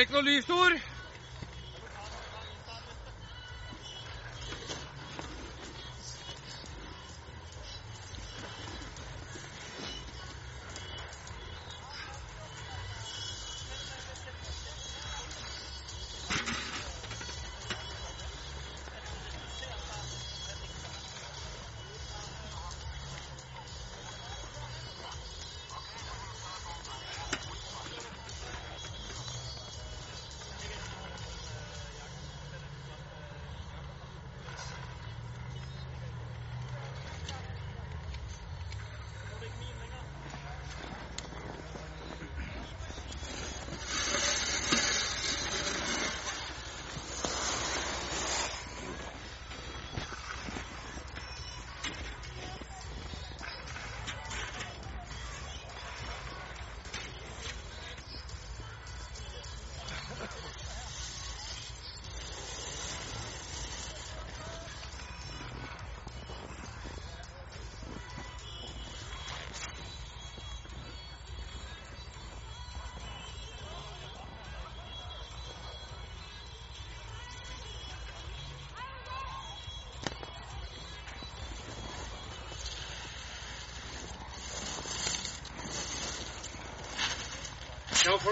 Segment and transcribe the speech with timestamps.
[0.00, 0.48] Blei ikke noe lyst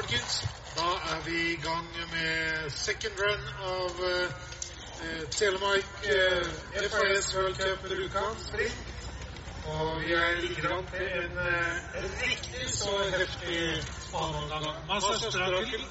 [0.08, 0.44] folkens.
[0.76, 4.30] Da er vi i gang med second run av eh,
[5.04, 6.46] eh, Telemark eh,
[6.90, 8.72] FAS World Cup Rjukan Spring.
[9.66, 14.86] Og vi er like langt til en, eh, riktig så heftig spaneomgang.
[14.88, 15.84] Masa Strakel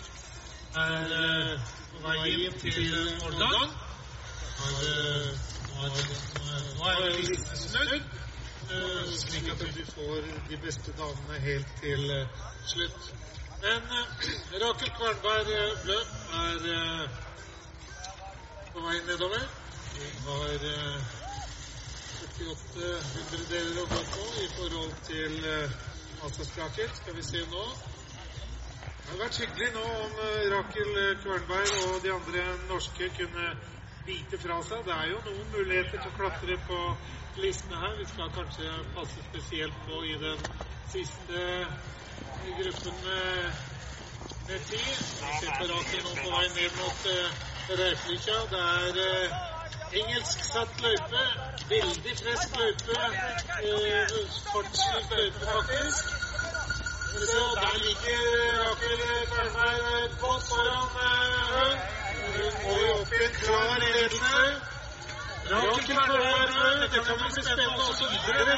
[0.76, 3.20] er eh, inn til.
[3.22, 5.30] Har, eh,
[5.78, 5.90] har,
[6.78, 8.02] nå er listen snudd,
[8.72, 13.14] eh, slik at vi får de beste damene helt til eh, slutt.
[13.62, 15.92] Men eh, Rakel Kvernberg eh,
[16.42, 17.10] er eh,
[18.74, 19.48] på vei nedover.
[19.96, 21.16] Vi har eh,
[22.22, 25.40] 48 hundredeler å gå på i forhold til
[26.52, 26.92] Sprakel.
[27.00, 27.64] Skal vi se nå.
[28.84, 30.22] Det hadde vært hyggelig nå om
[30.54, 30.94] Rakel
[31.24, 33.52] Kvernberg og de andre norske kunne
[34.08, 34.84] bite fra seg.
[34.88, 36.80] Det er jo noen muligheter til å klatre på
[37.42, 37.96] listene her.
[38.00, 40.46] Vi skal kanskje passe spesielt på i den
[40.94, 41.44] siste
[42.60, 43.66] gruppen med,
[44.70, 44.80] ti.
[44.80, 47.44] Vi ser på Rakel nå på vei ned mot uh,
[47.82, 48.38] Reiflikja.
[48.54, 51.26] Det er engelsk engelsksatt løype.
[51.74, 53.02] Veldig frisk løype.
[53.68, 54.16] Uh,
[54.54, 56.16] Fartslig løype, faktisk.
[57.28, 58.26] Så der ligger
[58.64, 61.97] Rakel Kvernberg godt foran uh,
[62.38, 64.44] Hun må jo opp en klar ledelse.
[65.52, 68.56] Rakel Kvernberg, dette kan bli spennende også videre.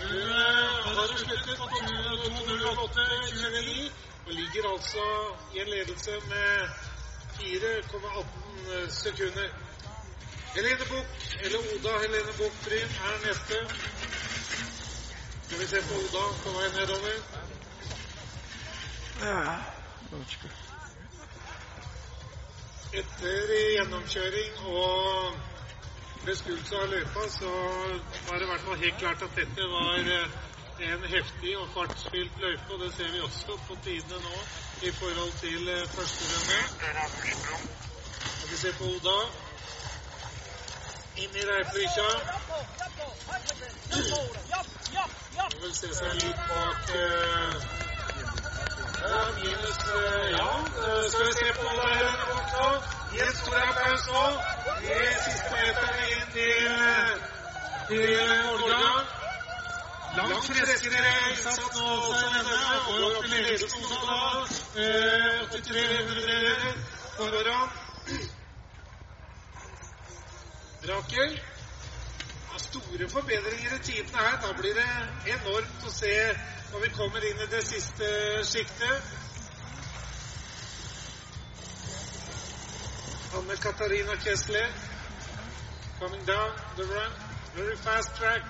[0.00, 3.90] Hun eh, har sluttet på 2.08,29
[4.26, 5.04] og ligger altså
[5.54, 6.50] i en ledelse med
[7.38, 9.48] 4,18 sekunder.
[10.54, 11.10] Helene Buch,
[11.44, 13.56] eller Oda Helene Buch Bryn, er neste.
[15.46, 17.16] Skal vi se på Oda på vei nedover.
[22.96, 25.34] Etter gjennomkjøring og
[26.24, 30.36] beskuelse av løypa, så var det i hvert fall helt klart at dette var eh,
[30.86, 32.70] en heftig og fartsfylt løype.
[32.72, 34.38] Og det ser vi også på tidene nå
[34.88, 36.58] i forhold til eh, første runde.
[38.22, 39.18] Og vi ser på Oda.
[41.16, 41.44] Inn i.
[45.52, 47.95] Vi vil se seg litt bak eh,
[49.36, 50.50] minus eh, Ja,
[50.84, 52.68] eh, skal vi se på Oda her Buch nå.
[53.12, 54.24] Gi en stor applaus nå.
[54.80, 56.56] De siste meterne inn til,
[57.88, 58.10] til
[58.52, 58.80] Olga.
[60.16, 62.58] Langt friskere innsats nå også enn denne.
[62.88, 64.20] Og opp til ledelsen nå, da.
[64.82, 66.80] Eh, 83 hundredeler
[67.16, 67.68] foran.
[70.88, 71.38] Rakel.
[72.52, 74.36] Ja, store forbedringer i tidene her.
[74.44, 74.90] Da blir det
[75.36, 76.14] enormt å se
[76.76, 78.06] når vi kommer inn i det siste
[78.44, 79.02] sjiktet.
[83.38, 84.66] Anne Katarina Kessler
[86.00, 87.12] coming down the run.
[87.54, 88.42] Very fast track,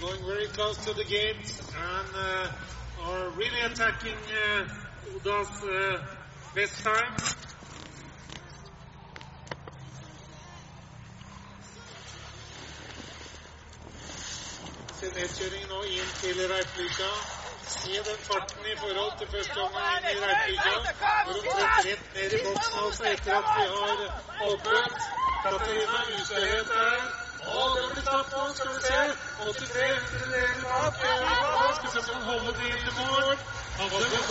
[0.00, 6.02] going very close to the gate, and uh, are really attacking uh, Oda's uh,
[6.56, 7.14] best time.
[14.98, 17.41] Se nedkjøringen nå inn til Reiflikja.
[17.82, 20.74] Se den farten i forhold til første omgang i i Reiflikja.
[21.26, 23.98] hun omtrent rett ned i boksen også etter at vi har
[24.48, 24.92] åpnet.
[25.44, 27.00] Katarina Ustøhet er
[27.54, 29.00] Og det blir tatt nå, skal vi se.
[29.38, 30.94] 83 hundredeler bak.
[31.76, 33.36] Skal vi se om han holder det inn til mål.
[33.78, 34.24] Hadde en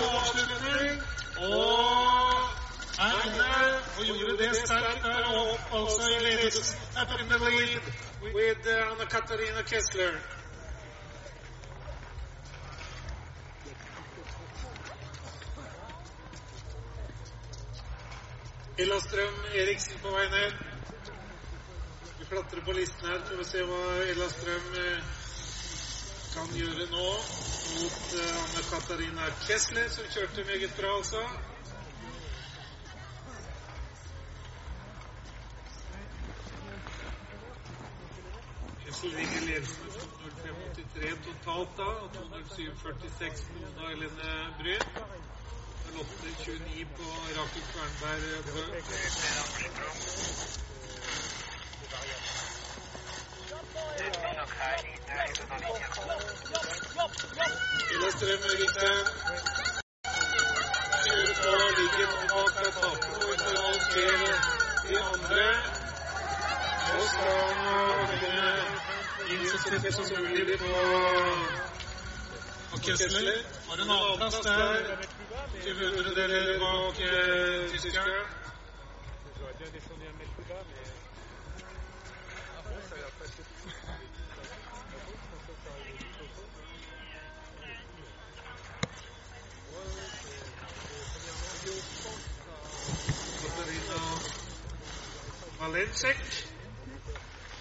[0.00, 0.96] god avslutning.
[1.48, 1.70] Og
[3.06, 3.52] er inne
[3.98, 6.76] og gjorde det sterkt der opp, altså i ledelsen.
[7.00, 7.80] Up in the lead
[8.34, 10.39] with uh, Anna Katarina Kessler.
[18.80, 20.52] Ella Strøm Eriksen på vei ned.
[22.18, 23.18] Vi klatrer på listen her.
[23.28, 23.80] Får vi se hva
[24.12, 25.10] Ella Strøm eh,
[26.32, 27.08] kan gjøre nå
[27.74, 31.20] mot eh, Anne Katarina Kessler, som kjørte meget bra, altså.
[38.86, 45.39] Kessler ligger ledelsen med 2.05,83 totalt da, og 2.07,46 på Mona Bryn.
[45.90, 47.02] 08.29 på
[47.36, 48.62] Rakel Kvernberg Bø.
[57.94, 58.98] Ella Strøm Eriksen.
[61.04, 64.12] Kjører på, ligger nå bak fra taket og i forhold til
[64.88, 65.46] de andre.
[66.98, 67.50] Og skal
[68.22, 68.52] kunne
[69.30, 70.74] inn så tett som mulig på
[72.70, 73.42] på Kessler.
[73.68, 75.19] Har en avplass der.
[75.30, 78.26] 20 hundredeler bak eh, tyskeren.
[93.42, 93.98] Katarina
[95.60, 96.18] Valensek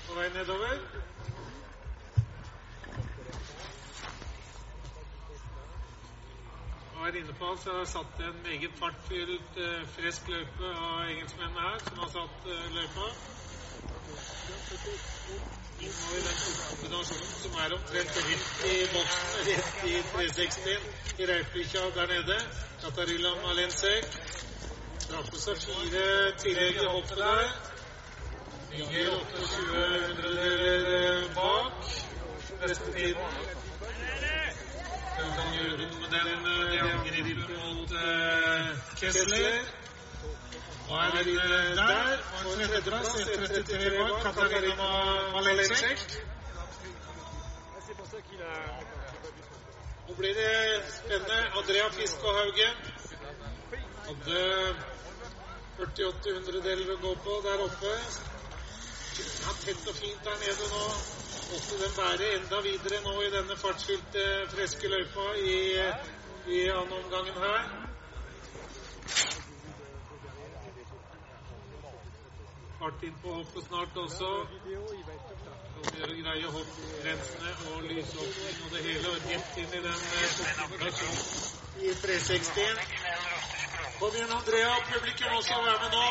[0.07, 1.08] på vei nedover.
[6.99, 11.77] Her inne på så har satt en meget fartfylt, eh, frisk løype av engelskmennene her,
[11.87, 13.05] som har satt eh, løypa.
[15.79, 15.87] Nå
[16.17, 16.39] i den
[16.69, 22.37] kombinasjonen som er omtrent rett i boksen, rett i 360 i Reipvikja der nede.
[22.83, 24.19] Katarilla Malensek.
[25.31, 26.03] På seg fire
[26.43, 26.89] tillegg i
[27.21, 27.47] der.
[28.73, 29.55] Ligger 28
[30.09, 31.89] hundredeler bak.
[32.67, 33.68] Neste tiden.
[35.59, 38.67] Den, det angrepet mot uh,
[38.99, 39.59] Kessler.
[40.89, 41.11] Og er
[41.75, 42.17] der.
[42.45, 44.89] Og en tredjeplass, 1.33 bak, Katarina
[45.33, 45.99] Malensek.
[50.07, 51.39] Nå blir det spennende.
[51.57, 52.75] Andrea Fiskå-Haugen
[54.07, 54.75] hadde
[55.79, 57.95] 48 hundredeler å gå på der oppe.
[59.19, 60.85] Ja, tett og fint der nede nå.
[61.51, 65.53] Måtte den bære enda videre nå i denne fartsfylte, friske løypa i,
[66.55, 67.63] i andre omgangen her.
[72.79, 74.29] Fart inn på hoppet snart også.
[75.87, 80.31] Skal greie hoppgrensene og lysåpning og det hele, og rett inn i den eh,
[81.89, 82.87] i 360.
[83.99, 84.71] Kom igjen, Andrea.
[84.93, 86.07] Publikum også være med nå.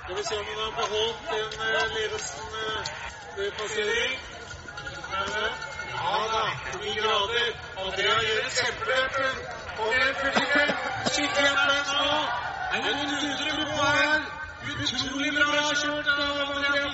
[0.00, 2.98] Skal vi se om hun har beholdt den eh, ledelsen eh,
[3.36, 4.37] ved passering.
[5.18, 6.44] Ja da,
[6.82, 7.48] de grader.
[7.76, 9.16] Andrea gjør et kjempeløp.
[9.76, 10.70] Kom igjen, publikum.
[11.12, 12.12] Skikkelig applaus nå.
[12.74, 14.20] Er noen hundre på her?
[14.74, 16.86] Utrolig bra kjørt av Andrea.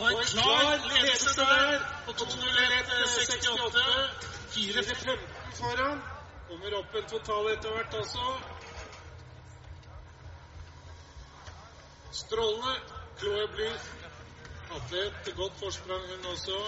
[0.00, 3.86] Og en klar ledelse der på 2.01,68.
[4.56, 5.18] 4.15
[5.60, 6.02] foran.
[6.48, 7.94] Kommer opp en total etter hvert.
[12.24, 12.74] Strålende.
[13.20, 13.99] Chloé Bluth
[14.70, 16.58] hadde et er godt forsprang, hun også.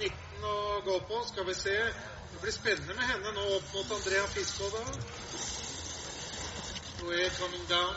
[0.00, 1.76] 19 å gå på, skal vi se.
[2.32, 4.24] Det blir spennende med henne nå opp mot Andrea
[4.74, 4.82] da.
[6.96, 7.94] Chloé er coming down.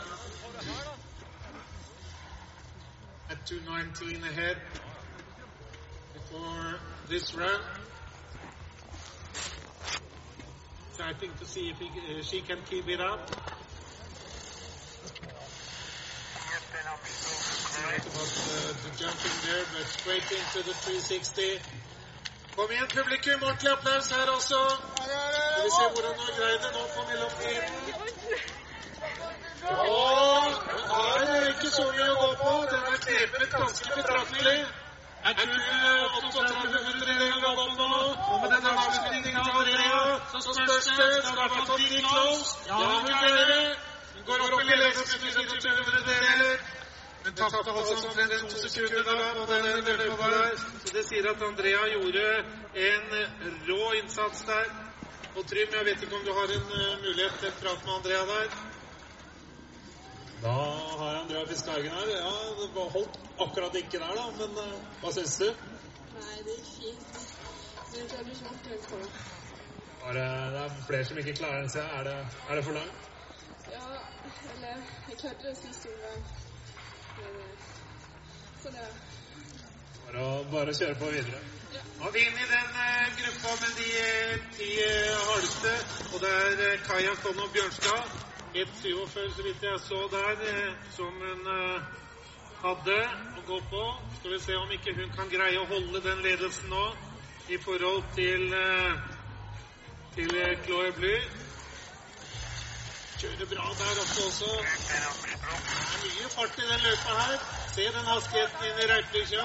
[3.30, 4.56] At 2.19 ahead
[6.14, 7.60] before this run.
[10.90, 13.55] Exciting er to see if he, uh, she can keep it up.
[22.56, 23.42] Kom igjen, publikum.
[23.42, 24.60] Ordentlig applaus her også.
[25.52, 27.72] Skal vi se hvordan hun greier det nå på mellomtiden.
[29.70, 32.52] Og hun har ikke så mye å gå på.
[32.72, 34.60] Den er knepet ganske betraktelig.
[35.26, 35.58] Er du
[36.32, 38.02] 38 hundredeler å gå på nå.
[38.30, 40.00] Og med den avslutningen av Andrea,
[40.32, 41.10] så spørs det.
[41.26, 42.56] Skal i hvert fall bli close.
[42.70, 43.12] Ja, hun.
[43.12, 43.95] Hun
[44.26, 46.56] går opp i ledelsen til 24 hundredeler.
[47.26, 49.64] Men tapte altså omtrent to sekunder da på den
[50.00, 50.52] løypa der.
[50.82, 52.26] Så det sier at Andrea gjorde
[52.88, 53.16] en
[53.68, 54.68] rå innsats der.
[55.36, 57.94] Og Trym, jeg vet ikke om du har en uh, mulighet til en prat med
[57.94, 58.54] Andrea der?
[60.44, 60.52] Da
[61.00, 62.12] har jeg Andrea fiskehagen her.
[62.14, 62.30] Ja,
[62.60, 64.26] det var holdt akkurat ikke der, da.
[64.38, 65.50] Men eh, hva syns du?
[66.14, 67.18] Nei, det gikk fint.
[67.90, 69.10] Men jeg langt nok det.
[70.04, 71.90] Var det, det er flere som ikke klarer den, jeg.
[71.98, 72.16] Er det,
[72.48, 73.15] er det for langt?
[74.54, 76.22] Eller jeg klarte det sist omgang.
[78.62, 78.88] Så eh, er det.
[80.06, 81.42] Bare å, bare å kjøre på videre.
[81.74, 81.82] Ja.
[81.98, 85.74] Nå er vi inne i den eh, gruppa med de eh, ti eh, hardeste.
[86.12, 88.16] Og det er eh, Kaja Konno Bjørnstad.
[88.56, 91.88] 1,47 så vidt jeg så der, eh, som hun eh,
[92.62, 93.00] hadde
[93.36, 93.82] å gå på.
[94.18, 96.86] Skal vi se om ikke hun kan greie å holde den ledelsen nå
[97.52, 99.02] i forhold til, eh,
[100.16, 101.16] til eh, Chloé Bly.
[103.20, 104.48] Kjører bra der oppe også.
[104.88, 107.36] Det er mye fart i den løypa her.
[107.74, 109.44] Se den hastigheten inn i Reiplikja.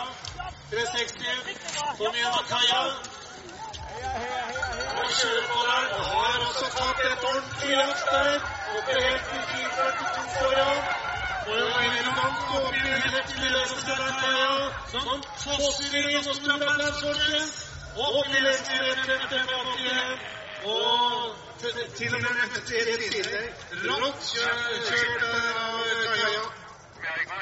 [0.71, 1.61] 360.
[1.99, 2.81] Kom igjen, da, Kaja.
[5.03, 5.87] Og kjører på der.
[5.99, 8.35] Og har også tatt et ordentlig løft der.
[8.75, 10.83] Oppe helt til 442 foran.
[11.47, 14.51] Og en mellomgang går inn i helt til ledelsen der, Kaja.
[14.97, 15.07] Som
[15.45, 17.57] fosser inn og står på plass, folkens.
[18.09, 19.01] Opp i ledelsen,
[19.31, 20.40] 55 igjen.
[20.63, 21.36] Og
[21.98, 23.46] til, og med tre tider.
[23.86, 25.80] Rått kjørt av
[26.18, 26.44] Kaja.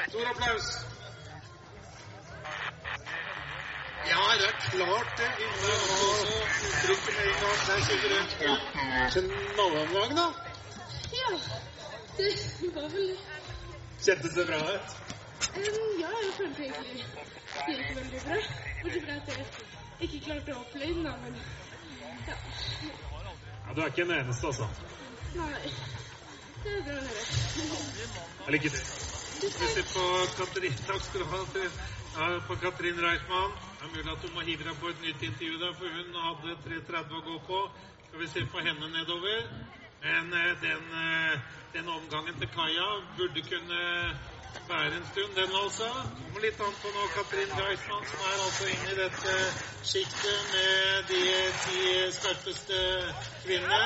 [0.08, 0.68] Stor applaus.
[4.10, 5.30] Ja, det er klart det.
[6.68, 7.58] Uttrykket med en gang.
[7.66, 8.10] Der kjører
[9.14, 10.26] den knallomgang, da.
[11.20, 11.30] Ja,
[12.16, 13.18] det var vel
[14.04, 14.88] Kjentes det bra ut?
[15.56, 17.04] um, Ja, jeg følte egentlig
[17.66, 18.36] det gikk veldig bra.
[18.82, 19.28] Bortsett fra at
[20.00, 21.34] jeg ikke klarte å hoppe den, da, men
[22.28, 23.09] ja.
[23.70, 24.66] Ja, Du er ikke den eneste, altså.
[25.36, 25.68] Nei.
[26.64, 28.80] Det er bra å liker det.
[29.42, 30.06] Vi ser på
[30.38, 31.68] Katrin, takk skal du ha til,
[32.48, 33.54] på Katrin Reichmann.
[33.76, 36.18] Det er mulig at du må hive deg på et nytt intervju der, for hun
[36.24, 37.60] hadde 3.30 å gå på.
[38.08, 39.46] Skal vi se på henne nedover.
[40.02, 42.88] Men eh, den, eh, den omgangen til Kaja
[43.20, 43.80] burde kunne
[44.68, 45.88] være en stund, den altså.
[46.18, 49.32] Kommer litt an på nå Katrin Reitmann, som er altså inne i dette
[49.90, 51.22] sjiktet med de
[51.64, 51.80] ti
[52.18, 52.78] skarpeste
[53.44, 53.82] kvinnene.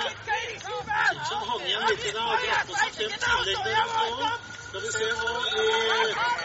[1.28, 4.30] Som hang igjen litt i det, har dratt på seg fem tillegg der nå.
[4.68, 5.66] Skal vi se nå i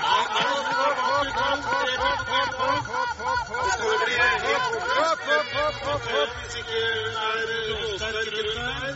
[0.03, 0.47] Ja, nå
[0.79, 1.99] er i
[6.09, 7.39] er hvis ikke hun er
[7.71, 8.93] råsterk rundt her.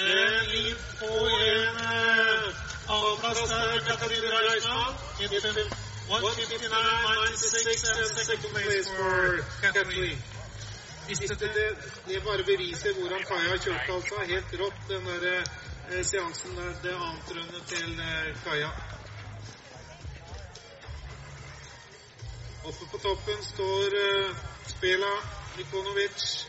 [0.00, 1.12] Eh, Liv på
[1.50, 2.59] en
[2.90, 4.94] eh, annenplass der, Katarina Reismann.
[6.10, 10.18] 159.96 and second place for Kathleen.
[11.08, 11.76] Det,
[12.06, 14.14] det, bare beviser hvordan Kaja har kjørt, altså.
[14.26, 15.44] Helt rått, den der
[15.90, 16.74] eh, seansen der.
[16.82, 18.70] Det annet rundet til eh, Kaja.
[22.64, 25.12] Oppe på toppen står eh, Spela
[25.56, 26.46] Nikonovic.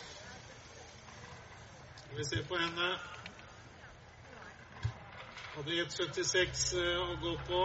[2.18, 3.11] Vi se på henne.
[5.52, 7.58] Hadde 1,76 eh, å gå på.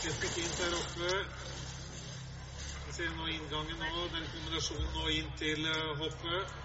[0.00, 1.10] Sitter fint der oppe.
[2.86, 6.56] Vi ser nå inngangen nå, den kombinasjonen nå inn til eh, hoppet.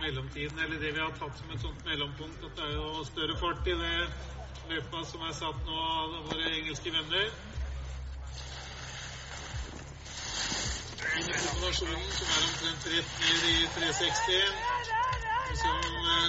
[0.00, 3.36] Mellomtiden, eller det vi har tatt som et sånt mellompunkt, at det er jo større
[3.36, 3.94] fart i det
[4.72, 7.28] løpet som er satt nå av våre engelske venner.
[10.98, 14.42] Kombinasjonen, som er omtrent rett ned i 360.
[15.60, 15.76] Som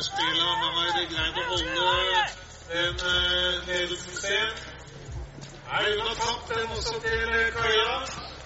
[0.07, 1.87] Spela har greid å holde
[2.69, 4.51] den eh, ledelsen sin.
[5.69, 7.95] Nei, hun har den også til eh, Kaja.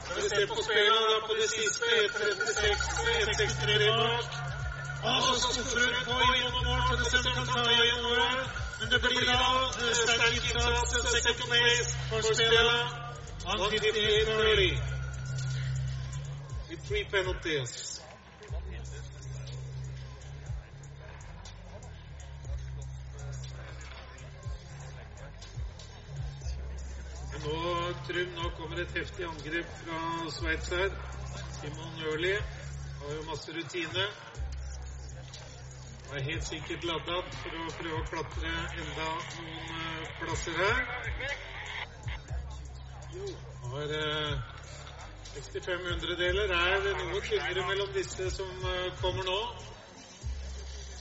[0.07, 2.87] Når vi ser på Spela da på det siste, 1.36,
[3.27, 4.39] 1.63 bak.
[5.03, 8.31] Og så skuffer hun på i noen for det kan ta igjen noe.
[8.79, 12.81] Men det blir da eh, sterk innsats, second place for Spela.
[13.43, 14.93] 158-30.
[14.93, 15.02] With
[16.87, 18.01] three penalties.
[27.43, 29.97] Nå, Trym, nå kommer et heftig angrep fra
[30.31, 30.93] Sveits her.
[31.57, 34.05] Simon Ørli har jo masse rutine.
[36.13, 40.83] Er helt sikkert ladda for å prøve å klatre enda noen eh, plasser her.
[43.73, 44.53] Har eh,
[45.33, 46.49] 65 hundredeler.
[46.53, 49.37] Er det noe tynnere mellom disse som eh, kommer nå?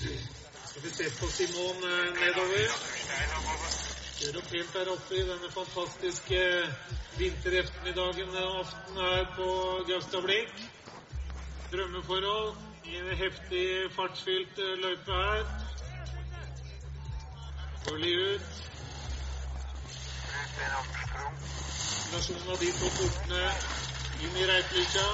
[0.01, 2.77] Skal vi se på Simon eh, nedover.
[4.17, 6.41] Kjører opp helt der oppe i denne fantastiske
[7.19, 9.51] vinterettermiddagen og aften her på
[9.91, 10.65] Gaustablikk.
[11.73, 13.67] Drømmeforhold i en heftig
[13.99, 15.45] fartsfylt eh, løype her.
[17.85, 18.61] Dårlig ut.
[22.13, 23.92] Kombinasjonen av de to portene
[24.23, 25.07] Inn i Reitlykja.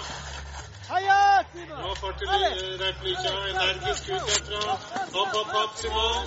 [0.88, 2.20] Bra fart
[2.80, 3.32] Reitlykja.
[3.50, 4.74] Energisk ut derfra.
[5.14, 6.26] Hopp, hopp, opp, Simon.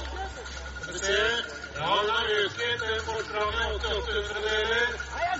[0.81, 1.19] Skal vi se.
[1.75, 3.67] Ja, den har øket Fortranget forspranget.
[3.75, 4.89] 88 hundredeler.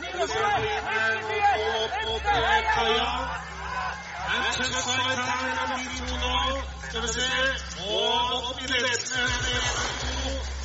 [0.03, 2.23] Skal vi se vi inn opp mot
[2.75, 3.09] kaia.
[4.33, 6.35] En tøff fight her mellom de to nå.
[6.89, 7.29] Skal vi se.
[7.89, 9.55] Og opp i ledsene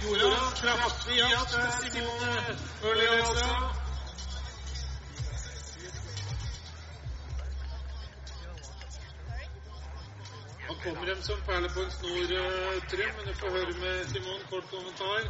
[0.07, 3.86] Jorda kraftig jakt der, Simon
[10.67, 14.07] Han kommer dem som perler på en snor, eh, Trym, men du får høre med
[14.07, 15.21] Simon kort kommentar.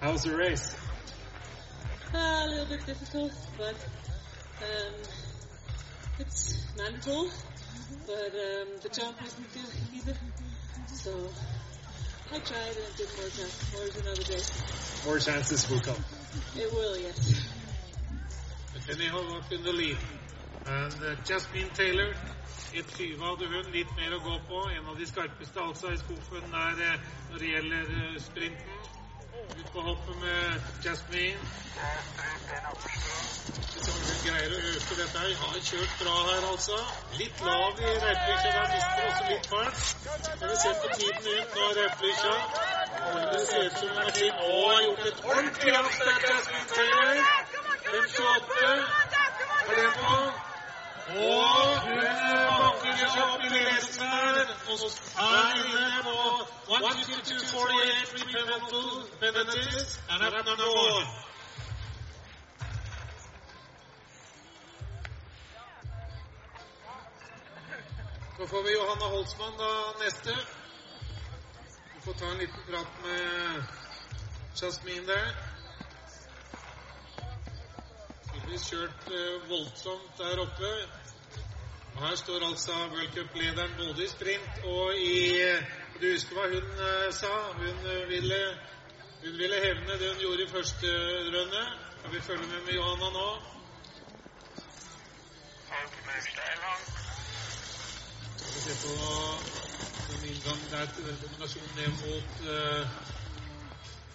[0.00, 0.76] How's the race?
[2.14, 3.74] Uh, a little bit difficult, but
[4.62, 4.94] um,
[6.18, 7.30] it's manageable.
[8.06, 10.16] But um, the jump wasn't good either.
[10.86, 11.10] So
[12.32, 13.54] I tried and it did work out.
[13.72, 14.42] More another day.
[15.04, 16.04] More chances will come.
[16.56, 17.57] It will, yes.
[18.90, 19.98] Anyhow, up in the lead.
[20.66, 22.08] And uh, Jasmine Taylor,
[22.72, 24.62] 1.20 hadde hun, litt mer å gå på.
[24.78, 28.78] En av de skarpeste altså i skuffen der eh, når det gjelder eh, sprinten.
[29.58, 31.50] Ut på hoppet med Jasmine.
[33.74, 35.36] Hvis hun greier å øke dette her.
[35.42, 36.80] Har kjørt bra her, altså.
[37.20, 39.84] Litt lav i Reitlykja, Der mister også litt fart.
[40.30, 42.34] Skal vi se på tiden ut nå, Reitlykja.
[43.36, 44.10] Det ser ut som hun
[44.72, 47.57] har gjort et ordentlig der, Jasmine Taylor.
[47.88, 48.68] 528
[49.68, 49.90] er det.
[51.08, 54.50] Og hun banker opp ledelsen her.
[54.68, 54.76] Og
[55.24, 56.16] er inne på
[56.68, 60.00] 152-48 free penalty- penalties.
[60.10, 61.06] And at number one.
[68.38, 69.70] Så får vi Johanna Holtsmann da
[70.04, 70.36] neste.
[71.94, 73.62] Vi får ta en liten prat med
[74.62, 75.47] Jasmin der.
[78.48, 80.68] Tydeligvis kjørt eh, voldsomt der oppe.
[81.94, 85.18] Og her står altså World Cup-lederen både i sprint og i
[86.00, 87.32] Du husker hva hun eh, sa?
[87.58, 88.38] Hun eh, ville,
[89.24, 90.94] hun ville hevne det hun gjorde i første
[91.34, 91.62] runde.
[91.98, 93.28] Skal vi følge med med Johanna nå?
[98.38, 98.96] Skal vi se på
[100.08, 102.82] den inngang der til den kombinasjonen ned mot eh,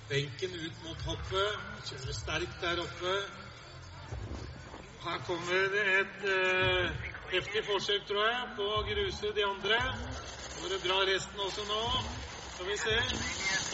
[0.09, 1.49] benken, ut mot hoppet.
[1.85, 3.15] Kjører sterkt der oppe.
[5.03, 5.53] Her kommer
[5.99, 6.91] et eh,
[7.31, 9.79] heftig forsøk, tror jeg, på å gruse de andre.
[10.59, 11.79] Går det bra resten også nå?
[12.53, 12.95] Skal vi se.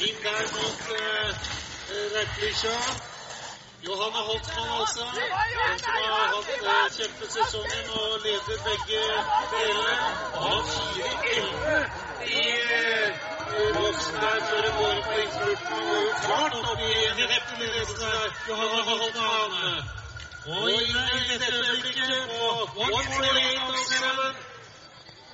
[0.07, 1.51] Inn der mot uh,
[2.15, 2.73] Reitlykja.
[3.85, 5.05] Johanne Holtmann, altså.
[5.19, 9.03] Hun som har hatt uh, kjempesesongen og leder begge.
[10.39, 11.77] Han fyrer elleve
[12.25, 14.97] i uh, boksen der før det går.
[14.97, 18.29] Og går jo klart opp i neppe ledelsen der.
[18.49, 19.98] Johanne Holtmann.
[20.47, 20.73] Og i
[21.31, 24.35] dette øyeblikket på 148.07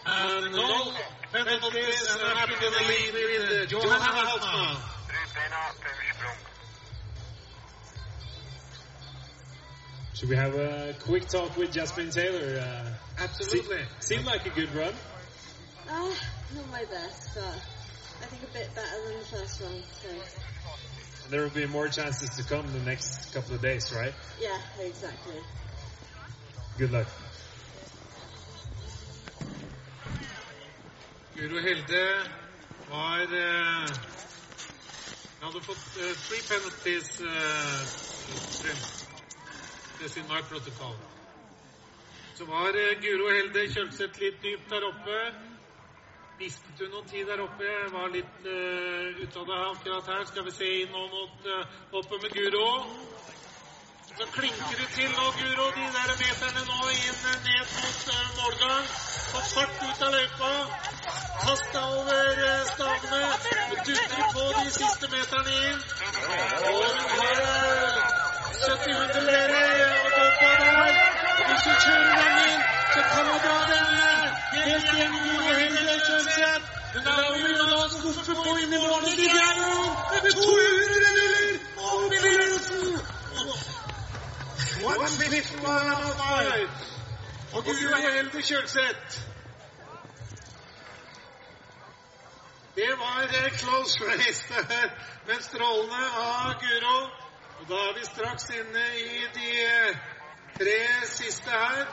[0.07, 0.67] and no
[1.31, 4.77] penalties and happy to the with Johanna Holtmann.
[10.13, 12.59] Should we have a quick talk with Jasmine Taylor?
[12.59, 13.77] Uh, Absolutely.
[13.77, 14.93] se- seemed like a good run.
[15.89, 16.13] Uh,
[16.55, 17.61] not my best, but
[18.23, 19.83] I think a bit better than the first one.
[20.01, 20.09] So
[21.25, 24.13] And there will be more chances to come the next couple of days, right?
[24.39, 25.33] yeah, exactly.
[26.77, 27.07] Good luck.
[31.35, 32.29] Guro Helde
[32.89, 33.89] var eh,
[35.41, 37.81] hadde fått eh, three penalties eh,
[38.61, 38.77] frem
[39.97, 40.95] til sin my protocol.
[42.37, 45.19] Så var Guro Helde Kjølseth litt dypt der oppe.
[46.39, 47.67] Mistet du noen tid der oppe?
[47.91, 50.23] Var litt uh, ute av det akkurat her.
[50.27, 52.65] Skal vi se inn nå mot uh, oppe med Guro.
[54.09, 55.67] Så klinker det til nå, Guro.
[55.77, 58.91] De der meterne nå inn eh, ned mot uh, målgang.
[59.31, 60.51] Få fart ut av løypa.
[61.45, 63.21] Kasta over uh, stavene.
[63.87, 65.79] Dutrer på de siste meterne inn.
[66.67, 67.34] Og hun har
[78.15, 79.17] da skuffe inn i målet.
[79.17, 81.45] De greier jo 200 deler
[81.91, 82.99] opp i ledelsen.
[84.85, 86.69] One fifth of five.
[87.53, 89.21] Og Guro Helde Kjølseth.
[92.75, 94.89] Det var eh, close race der,
[95.27, 96.97] men strålende av Guro.
[97.59, 99.95] Og da er vi straks inne i de eh,
[100.59, 101.85] tre siste her.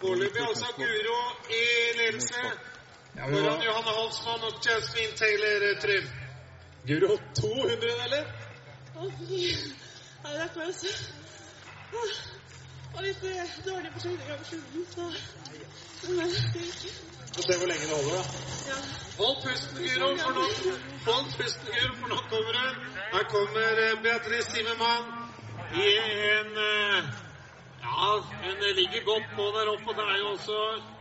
[0.00, 1.64] Foreløpig altså Guro i
[1.98, 2.67] ledelse.
[3.18, 6.04] Ja, vi Foran var, Johanne Holsmann og Jasmine Taylor eh, Trym.
[6.86, 8.28] Guro, 200 eller?
[8.94, 9.40] Å, fy.
[10.22, 11.00] Ja, det er.
[11.98, 12.20] Åh,
[12.94, 15.08] Og litt eh, dårlig forsyning av slutten, så
[16.14, 16.94] Men det gikk.
[17.34, 18.24] Få se hvor lenge det holder, da.
[18.70, 18.78] Ja.
[19.18, 20.46] Hold pusten, Guro, for nå,
[21.08, 22.98] hold pusten, Guro, for nå kommer det.
[23.16, 25.10] Her kommer eh, Beatrice Zimmermann
[25.74, 25.90] i
[26.38, 27.10] en eh,
[28.00, 28.10] Ja,
[28.44, 29.90] hun ligger godt på der oppe.
[29.98, 30.58] Det er jo også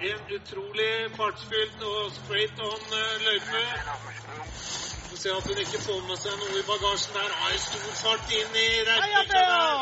[0.09, 2.81] en utrolig fartsfylt og straight-on
[3.25, 3.51] løype.
[3.57, 3.63] løype.
[5.09, 7.29] Får se at hun ikke får med seg noe i bagasjen der.
[7.41, 9.77] Har stor fart inn i rekkekja der.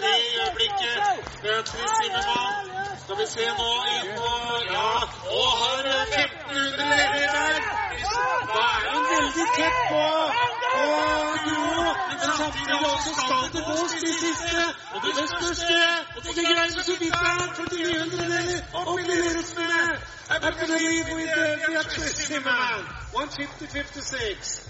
[0.00, 0.96] 33 i øyeblikket.
[1.44, 2.56] Beatrice Zimmermann.
[3.02, 4.32] Skal vi se nå inn på
[4.72, 4.90] Ja,
[5.38, 7.93] og har 1500 lediger der.
[8.54, 10.04] Da er hun veldig tett på.
[10.80, 11.88] Og Guro,
[12.20, 14.56] men samtidig også skal det gås til siste.
[14.94, 15.78] Og det største.
[16.16, 17.54] Og det greier så vidt der.
[17.56, 18.62] 4900 lediger.
[18.78, 19.82] Opp i lirutene.
[20.36, 22.82] Up to the lead with uh, Beatrice Zimmermann.
[23.14, 24.68] 150-56.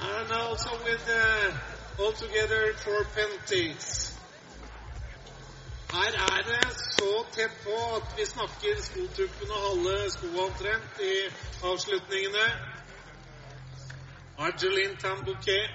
[0.00, 4.09] And also with uh, altogether four penalties.
[5.92, 6.64] Her er det
[6.96, 11.14] så tett på at vi snakker skotuppene og halve skoa omtrent i
[11.70, 12.46] avslutningene.
[14.38, 15.70] Argelin Tambouquet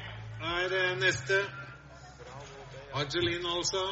[0.55, 1.41] er eh, neste.
[2.93, 3.83] Argelin, altså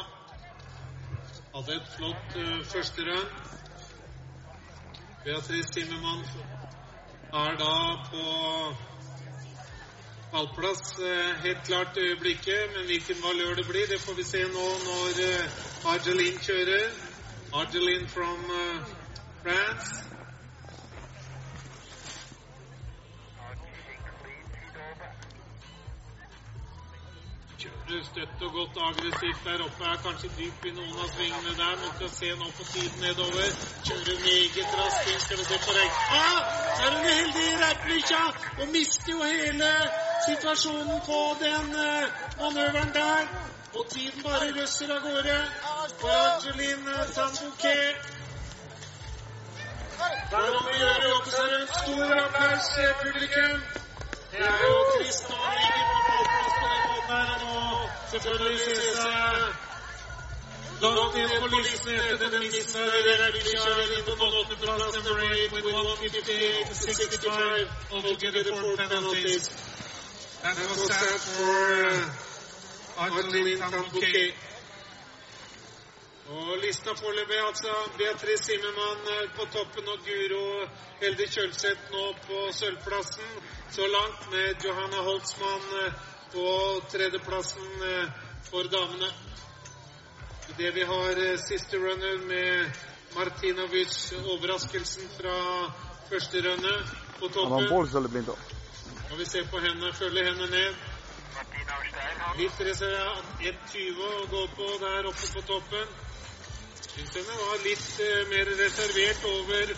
[1.54, 3.28] hadde et flott uh, første run.
[5.24, 6.24] Beatrice Timmermann
[7.32, 7.76] er da
[8.10, 8.24] på
[10.34, 14.68] pallplass eh, helt klart øyeblikket, men hvilken valør det blir, det får vi se nå
[14.88, 15.12] når
[15.94, 16.86] Argelin kjører.
[17.54, 18.86] Argelin from eh,
[19.42, 20.04] France.
[27.58, 29.84] Kjører støtt og godt aggressivt der oppe.
[29.84, 31.76] Er kanskje dyp i noen av svingene der.
[31.82, 33.54] Nå skal se nå på tiden nedover.
[33.86, 35.20] Kjører meget raskt inn.
[35.26, 36.18] Skal vi se på rekka.
[36.22, 36.40] Ah!
[36.86, 38.24] Er hun heldig i rekkbikkja
[38.58, 39.70] og mister jo hele
[40.28, 42.04] situasjonen på den uh,
[42.40, 43.22] manøveren der.
[43.74, 45.38] Og tiden bare røsser av gårde
[46.00, 47.96] for Angeline Sandbouquet.
[50.30, 51.72] Der må vi gjøre jobbe seg rundt.
[51.82, 53.58] Stor applaus, eh, publikum.
[54.30, 57.88] Det er jo trist når man ligger på pallplass på den måten her, og nå
[58.12, 59.64] selvfølgelig se seg
[60.84, 62.98] langt inn på listen etter den missen her.
[63.06, 68.42] Det er vi kjører inn på den åttendeplass, number eight, with 158 to 65, altogether
[68.60, 69.50] four penalties.
[70.44, 71.56] That will stand for
[71.88, 74.34] uh, Argeline Tambouquet.
[76.28, 80.66] Og lista foreløpig altså Beatrice Zimmermann eh, på toppen og Guro
[81.00, 83.30] Helde Kjølseth nå på sølvplassen
[83.76, 85.92] så langt, med Johanna Holtzmann eh,
[86.34, 86.48] på
[86.92, 88.10] tredjeplassen eh,
[88.50, 89.08] for damene.
[90.58, 92.82] Det vi har siste runner med
[93.16, 93.96] Martinovic,
[94.34, 95.38] overraskelsen fra
[96.10, 96.84] første runner
[97.20, 98.63] på toppen.
[98.84, 100.74] Skal vi se på hendene, følge hendene ned.
[102.38, 105.92] Litt reservert, 1,20 å gå på der oppe på toppen.
[106.94, 109.72] Syns henne var litt eh, mer reservert over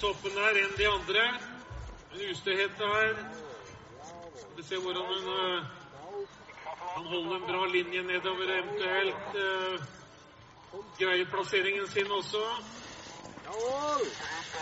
[0.00, 1.24] toppen der enn de andre.
[2.14, 3.18] En ustøhet der.
[4.56, 5.68] Vi se hvordan hun eh,
[6.94, 9.84] kan holde en bra linje nedover, eventuelt eh,
[10.98, 12.46] greier plasseringen sin også.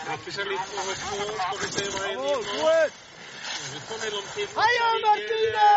[0.03, 1.33] Trekker seg litt på høyt mål.
[1.39, 2.77] Skal vi se veien inn nå.
[3.63, 4.53] Ut på mellomtiden.
[4.59, 5.69] Heia, Martine!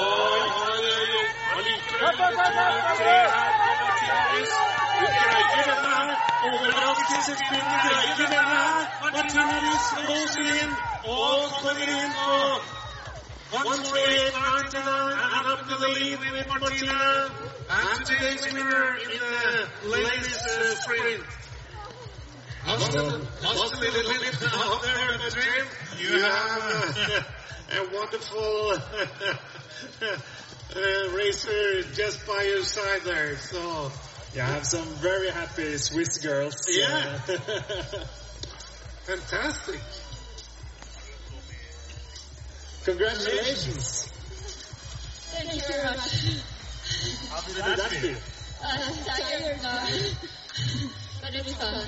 [0.57, 0.77] har
[1.57, 2.35] allikevel
[2.99, 4.53] tre her på Martinez.
[4.99, 6.09] Hun greier denne her.
[6.49, 8.83] Overraskelsesspillet greier denne her.
[9.03, 10.73] Martinez låser inn
[11.05, 12.33] og kommer inn på
[13.55, 17.01] 148.99 and up to the lead with Martina.
[17.71, 19.19] And today's winner in
[19.83, 21.44] the ladies uh, sprint.
[22.67, 23.03] Lost a,
[23.43, 25.67] lost a little bit out there, but Jim,
[25.99, 27.27] you have
[27.71, 28.73] a wonderful
[30.77, 33.37] uh, racer just by your side there.
[33.37, 33.93] So,
[34.35, 36.67] Yeah, I have some very happy Swiss girls.
[36.71, 37.19] Yeah.
[37.29, 37.37] Uh,
[39.05, 39.81] fantastic.
[42.85, 44.09] congratulations.
[45.33, 46.43] Thank you very much.
[47.29, 48.17] How did that feel?
[48.65, 49.87] Uh, tired now.
[51.21, 51.87] but it's fun.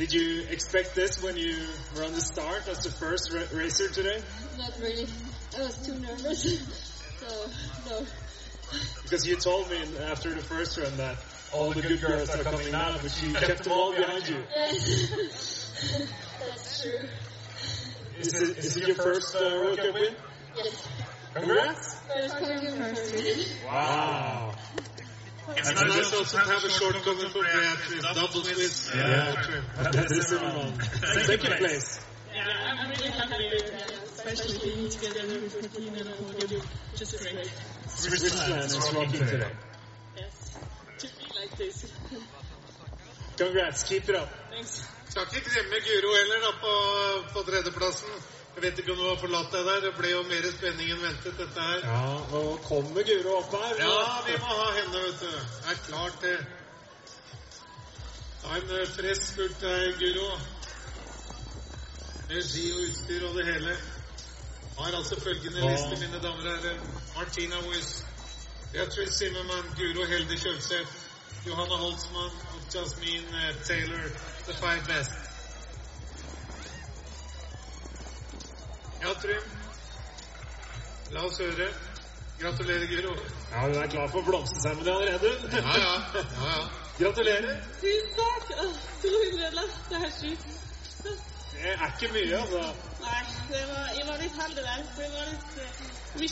[0.00, 1.54] Did you expect this when you
[1.94, 4.18] were on the start as the first ra- racer today?
[4.56, 5.06] Not really.
[5.54, 6.40] I was too nervous.
[7.20, 7.50] so,
[7.86, 8.06] no.
[9.02, 11.18] Because you told me after the first run that
[11.52, 14.42] all the good girls are coming now, but you kept them all behind you.
[14.56, 16.08] Yes.
[16.40, 17.08] That's true.
[18.20, 20.16] Is it, is it your first uh, World Cup win?
[20.56, 20.88] Yes.
[21.34, 22.00] Congrats!
[22.08, 23.66] First podium, first win.
[23.66, 24.54] Wow.
[25.56, 29.42] And nice also to have a short comment for Beatrice, double Swiss uh, Yeah.
[29.42, 29.64] trip.
[29.92, 30.72] That is Zimmerman.
[31.24, 32.00] Second place.
[32.34, 33.48] Yeah, I'm really happy,
[34.04, 36.62] especially being together with Martina and Podium.
[36.96, 37.50] Just great.
[37.88, 39.52] Switzerland is rocking today.
[40.16, 40.56] Yes.
[40.98, 41.76] To be like this.
[43.36, 43.82] Congrats.
[43.84, 44.28] Keep it up.
[44.50, 44.84] Thanks.
[45.10, 46.72] Skal ikke glemme Guro heller da på,
[47.32, 48.08] på tredjeplassen.
[48.54, 49.80] Jeg vet ikke om du har forlatt deg der.
[49.86, 51.84] Det ble jo mer spenning enn ventet, dette her.
[51.86, 52.00] Ja,
[52.32, 53.76] nå kommer Guro opp her.
[53.78, 55.30] Ja, vi må ha henne, vet du.
[55.30, 56.38] Det er klart, det.
[58.42, 60.28] Ta en frisk spurt der, Guro.
[62.30, 63.76] Med ski og utstyr og det hele.
[64.78, 65.70] Har altså følgende Ja.
[65.72, 66.78] liste, mine damer og herrer.
[67.16, 68.04] Martina Wiss,
[68.72, 70.92] Beatrice Zimmermann, Guro Helde Kjølseth,
[71.46, 74.04] Johanna Holtzmann og Jasmine eh, Taylor,
[74.46, 75.29] the five best.
[79.00, 79.42] Ja, Trym.
[81.10, 81.68] La oss høre.
[82.40, 83.14] Gratulerer, Guro.
[83.52, 85.30] Ja, hun er klar for blomsterseremoni allerede.
[85.52, 85.94] Ja, ja.
[86.14, 86.62] ja, ja.
[86.98, 87.56] Gratulerer.
[87.80, 88.46] Tusen takk!
[88.64, 90.46] Åh, 200 lapp, det er sjukt.
[91.04, 92.62] Det er ikke mye, altså.
[93.04, 94.80] Nei, det var, jeg var litt heldig der.
[94.94, 95.68] for Det var litt uh,
[96.20, 96.30] mye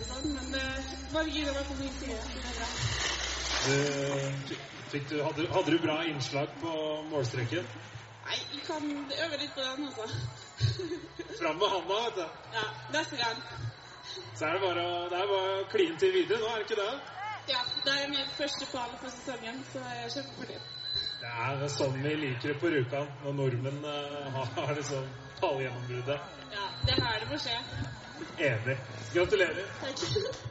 [0.00, 0.48] og sånn, men
[1.36, 2.20] gøy å være på min side.
[3.66, 4.30] det.
[4.48, 4.54] Du,
[4.94, 6.78] fikk du, hadde, hadde du bra innslag på
[7.12, 7.68] målstreken?
[8.26, 10.41] Nei, jeg kan øve litt på den, altså.
[11.38, 12.26] Fram med handa, vet du.
[12.54, 13.40] Ja, neste gang.
[14.34, 16.68] Så er det bare å, det er bare å kline til videre nå, er det
[16.68, 16.92] ikke det?
[17.50, 20.70] Ja, det er min første pall for sesongen, så jeg er kjempefornøyd.
[21.22, 25.04] Det er sånn vi liker det på Rjukan, når nordmenn eh, har liksom
[25.40, 26.30] tallgjennombruddet.
[26.54, 27.58] Ja, det er her det må skje.
[28.50, 28.78] Enig.
[29.14, 29.70] Gratulerer.
[29.82, 30.42] Takk.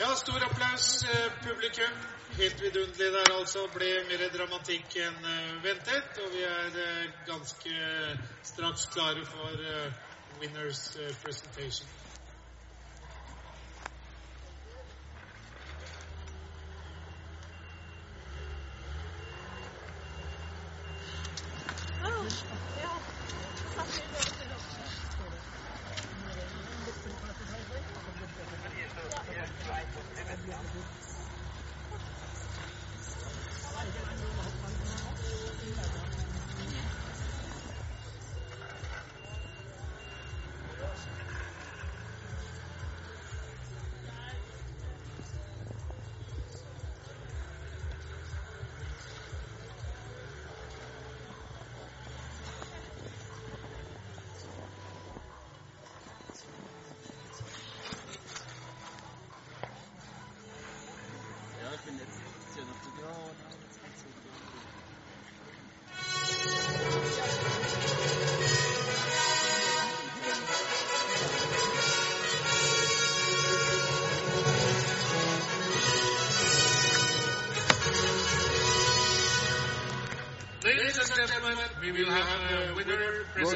[0.00, 1.92] Ja, stor applaus, eh, publikum.
[2.36, 3.66] Helt vidunderlig der, altså.
[3.74, 6.16] Ble mer dramatikk enn eh, ventet.
[6.24, 7.76] Og vi er eh, ganske
[8.52, 9.60] straks klare for
[10.40, 10.86] winners
[11.20, 11.99] presentation.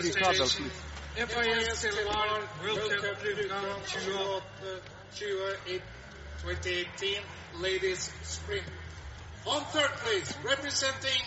[0.05, 0.59] FIS
[2.63, 4.43] World Cup Rjukan
[6.43, 7.23] 2018
[7.61, 8.65] Ladies Sprint.
[9.47, 11.24] On third place, representing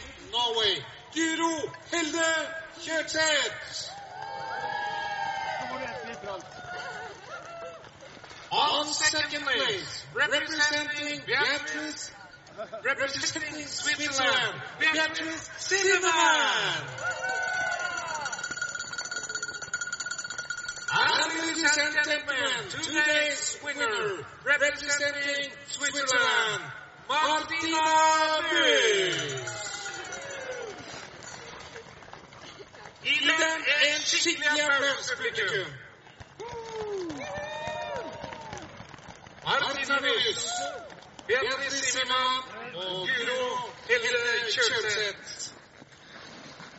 [44.48, 45.54] Kjølseth.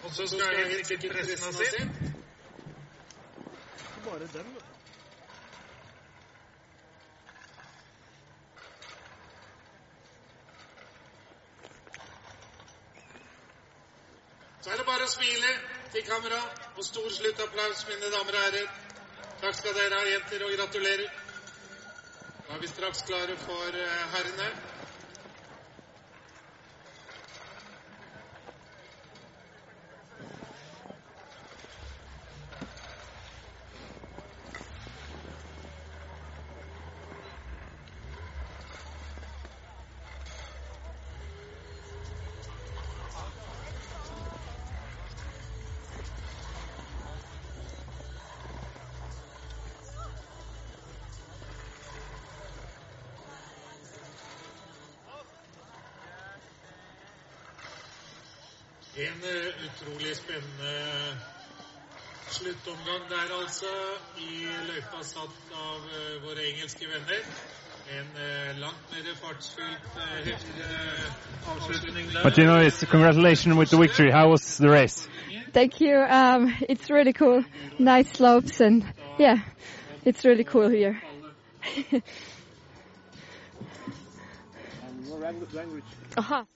[0.05, 1.89] Og så skal jeg helt til pressen av sin.
[14.61, 15.53] Så er det bare å smile
[15.93, 16.39] til kamera
[16.77, 18.73] og stor sluttapplaus, mine damer og herrer.
[19.43, 21.21] Takk skal dere ha, jenter, og gratulerer.
[22.49, 24.49] Da er vi straks klare for eh, herrene.
[59.83, 60.73] Utrolig spennende
[62.31, 63.67] sluttomgang der, altså.
[64.19, 67.23] I løypa satt av eh, våre engelske venner.
[67.99, 69.87] En eh, langt mer fartsfylt,
[70.25, 72.23] heftig eh, avslutning der.
[72.25, 74.11] Martino, it's congratulations with the victory.
[74.11, 75.09] How was the race?
[75.53, 75.97] Thank you.
[75.97, 77.45] Um, it's really cool.
[77.79, 78.85] Nice slopes and
[79.19, 79.39] yeah,
[80.05, 81.01] it's really cool here.
[86.17, 86.47] Aha.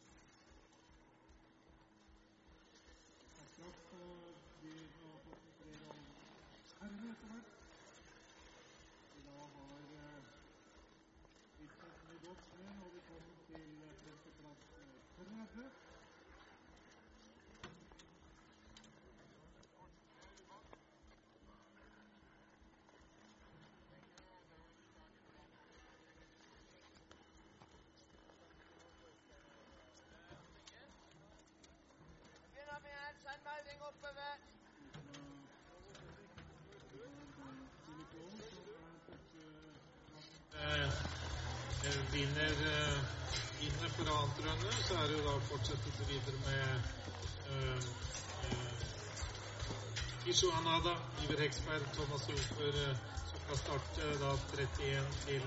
[51.97, 52.97] Thomas Hofer, eh,
[53.29, 55.45] som skal starte da 31 til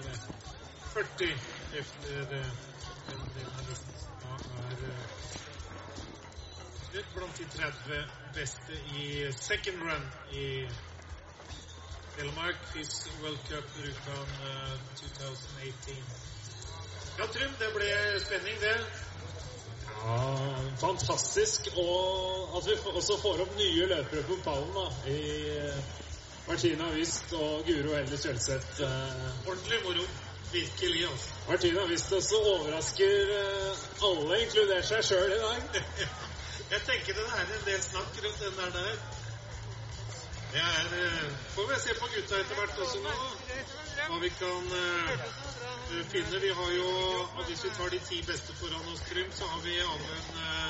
[0.93, 1.31] 40
[1.81, 2.51] etter eh,
[3.09, 4.15] den delen av listen som
[4.63, 5.05] er eh,
[7.15, 9.07] blant de 30 beste i
[9.39, 10.47] second run i
[12.15, 15.97] Telemark FIS World Cup Rjukan eh, 2018.
[17.17, 17.91] Ja, Trym, det ble
[18.23, 18.77] spenning, det.
[20.05, 20.15] Ja,
[20.79, 21.67] fantastisk.
[21.75, 24.73] Og at vi også får opp nye løpere på pallen.
[24.75, 25.19] da, I
[25.57, 26.04] eh,
[26.47, 28.81] Martina Wist og Guro Helle Kjølseth.
[28.81, 29.47] eh.
[29.49, 30.05] Ordentlig moro.
[30.51, 31.29] Virkelig, altså.
[31.49, 35.81] Martina Wist også overrasker eh, alle, inkludert seg sjøl i dag.
[36.73, 38.93] Jeg tenker det er en del snakk rundt den der der.
[40.55, 41.25] Er eh,
[41.55, 43.13] Får vi se på gutta etter hvert også nå,
[44.07, 45.25] hva vi kan uh,
[46.11, 46.39] finne.
[46.43, 46.87] Vi har jo
[47.37, 50.65] og Hvis vi tar de ti beste foran oss, Trym, så har vi Amund uh,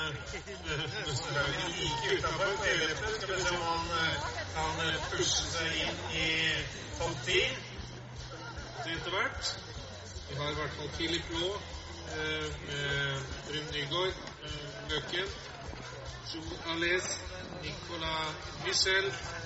[1.12, 2.52] Østerhagen like utafor.
[3.16, 4.16] Skal vi se om han eh,
[4.56, 6.28] kan eh, pushe seg inn i
[6.98, 7.40] topp ti
[8.96, 9.50] etter hvert.
[10.30, 10.90] Vi har i hvert fall
[11.34, 11.50] Lå
[12.18, 15.36] eh, med Brun Nygaard, eh, Løken.
[16.34, 16.42] Jo
[16.74, 17.08] Ales,
[17.64, 19.45] Nicolas Michel, eh,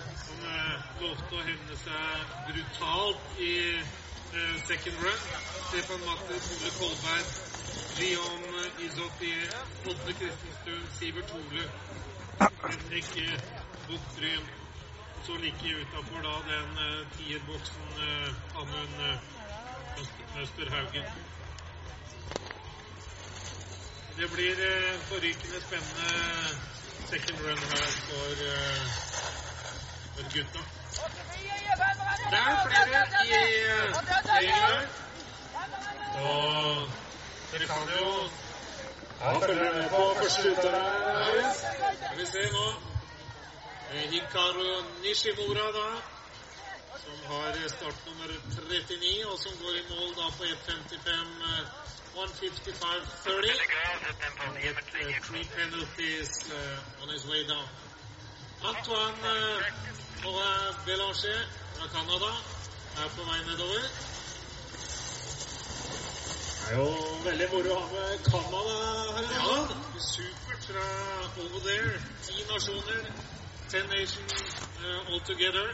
[1.02, 5.22] lovte å hevne seg brutalt i eh, second run.
[5.70, 7.34] Stefan Mattes, Ole Kolberg,
[8.00, 8.46] Leon
[8.86, 9.50] Isofie,
[9.86, 11.66] Odne Kristenstuen, Sivert Hole,
[12.64, 13.36] Henrik eh,
[13.90, 14.48] Bukkbryn.
[15.28, 19.28] Så like utafor da den eh, tierboksen eh, Amund eh,
[20.00, 21.10] Øster- Østerhaugen.
[24.20, 26.10] Det blir eh, forrykende spennende
[27.12, 28.44] second run her eh, for
[30.34, 30.62] gutta.
[32.32, 33.40] Det er flere i
[33.70, 33.90] eh,
[34.26, 34.88] serien her.
[36.22, 36.90] Og
[37.52, 38.30] dere kan jo
[39.22, 41.52] Ja, følge med på første utøver.
[42.04, 42.68] Skal vi se nå.
[43.92, 44.70] Eh, Hikaru
[45.04, 45.88] Nishimura, da.
[47.04, 48.30] Som har startnummer
[48.70, 51.10] 39, og som går i mål da på 1.55
[51.52, 51.66] eh,
[52.16, 53.50] 155.30.
[54.46, 57.68] And get uh, three penalties uh, on his way down.
[58.66, 59.62] Antoine uh,
[60.24, 61.42] Morin Belanger
[61.76, 62.32] fra Canada
[63.02, 63.84] er på vei nedover.
[66.60, 66.88] Det er jo
[67.24, 68.74] veldig moro å ha med Canada
[69.16, 69.30] her.
[69.36, 69.56] Ja,
[70.08, 70.84] supert fra
[71.46, 71.96] over there.
[72.28, 73.08] Ti nasjoner.
[73.72, 74.34] Ten nations
[74.84, 75.68] uh, all together.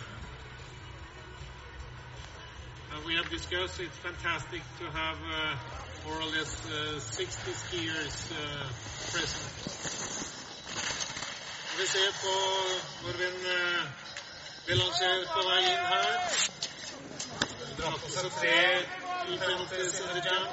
[2.93, 5.55] And we have discussed it's fantastic to have uh,
[6.05, 8.67] more or less uh, 60 skiers uh,
[9.11, 9.71] present.
[11.77, 12.35] Vi ser på
[13.03, 13.41] vår venn
[14.65, 16.13] uh, Belanger på vei inn her.
[17.77, 18.59] Drar på seg tre
[19.29, 20.49] upenalties under jump.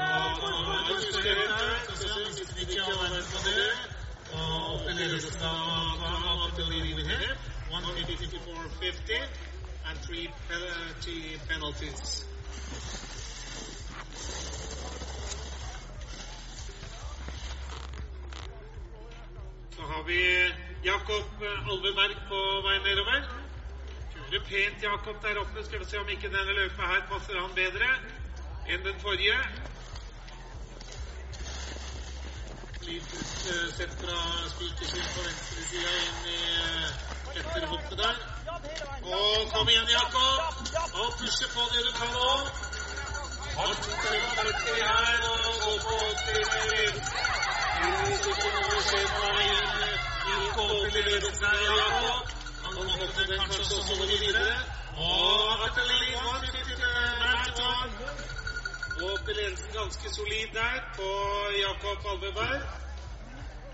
[0.03, 3.69] Og justerer her, så ser vi hvis vi ikke har vært på det.
[4.33, 7.37] Og opp i ledelsen av av the leading here.
[7.71, 9.23] 154.50
[9.89, 12.25] and three penalty penalties.
[20.03, 23.27] har vi Jakob eh, Alveberg på vei nedover.
[24.15, 25.63] Kjører pent Jakob der oppe.
[25.65, 27.87] Skal vi se om ikke denne løypa her passer han bedre
[28.67, 29.37] enn den forrige.
[32.89, 33.15] Litt
[33.77, 34.19] sett fra
[34.55, 36.99] spikersyn på venstre sida inn i eh,
[37.37, 38.19] etter hoppet der.
[39.07, 40.67] Og kom igjen, Jakob.
[40.99, 42.35] Og pushe på det du kan nå.
[43.55, 47.42] Hardt trykk her og gå på 80
[59.83, 61.09] ganske solid der på
[61.65, 62.63] Jakob Alveberg.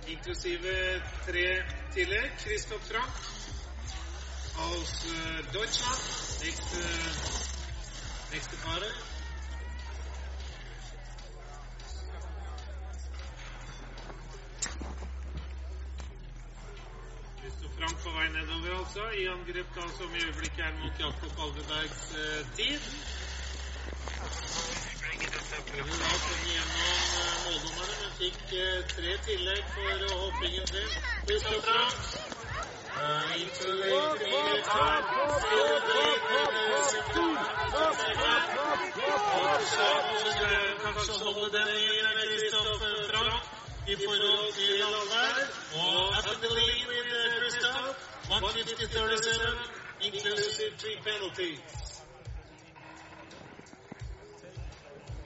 [0.06, 1.46] Inklusive tre
[1.94, 2.30] tillegg.
[2.42, 3.12] Christoph Frank
[4.56, 6.00] aus äh, Deutschland.
[6.44, 6.78] Nächste,
[8.32, 9.07] nächste.
[17.78, 19.02] Frank på vei nedover, altså.
[19.20, 22.80] I angrep da som i øyeblikket er mot Jakob Aldebergs eh, tid.
[25.70, 26.80] Kunne da komme gjennom
[27.20, 30.90] eh, måldommerne, men fikk eh, tre tillegg for eh, hoppingen sin.
[31.26, 31.98] Christoph Frank.
[32.98, 33.14] Uh, uh,
[39.74, 40.18] Simon.
[40.82, 43.57] Kanskje holde den i med Frank
[43.92, 45.36] i forhold til Alvær.
[45.84, 47.94] Og at the lead with uh, Kristoff.
[48.28, 51.60] 150-37, inclusive three penalties.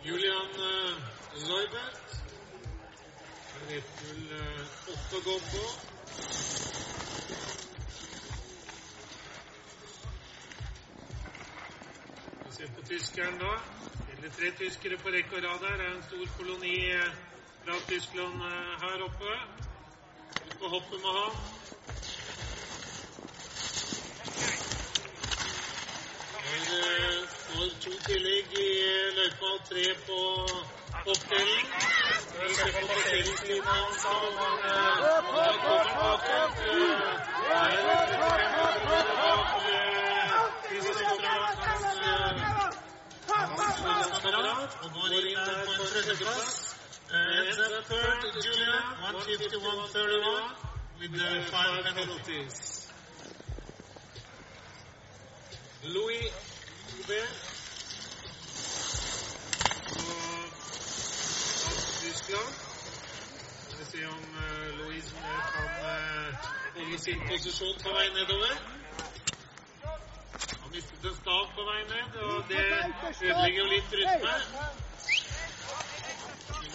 [0.04, 0.92] Julian uh,
[1.46, 1.96] Zoibert.
[3.70, 5.64] Rettfull uh, 8 å gå på.
[12.46, 13.52] Vi ser på tyskeren da.
[14.14, 15.76] Eller tre tyskere på rekke og rad her.
[15.82, 17.31] Det er en stor koloni eh,
[17.64, 19.32] fra Tyskland eh, her oppe.
[20.46, 21.32] Ut på hoppe med han.
[26.44, 30.18] Her eh, to tillegg i eh, løypa og tre på
[31.12, 31.64] oppdelen.
[32.42, 36.54] Vi ser på passeringstiden hans om han eh, han kommer bak.
[36.58, 36.82] Eh,
[37.48, 40.30] Her er det 35 meter bak eh,
[40.68, 41.16] Kristoffer
[43.82, 46.71] Franks kamerat og går inn på en tredjeplass.
[47.12, 48.72] Uh, ends up third, Julia,
[49.04, 50.50] 151-31
[50.98, 52.88] with the five penalties.
[55.84, 56.32] Louis
[56.96, 57.36] Hubert.
[62.00, 62.54] Tyskland.
[63.78, 65.10] Vi se om uh, Louise
[65.52, 66.34] kan uh,
[66.74, 68.56] holde sin posisjon på vei nedover.
[70.62, 72.64] Han mistet en stav på vei ned, og det
[73.30, 74.91] ødelegger jo litt rytme.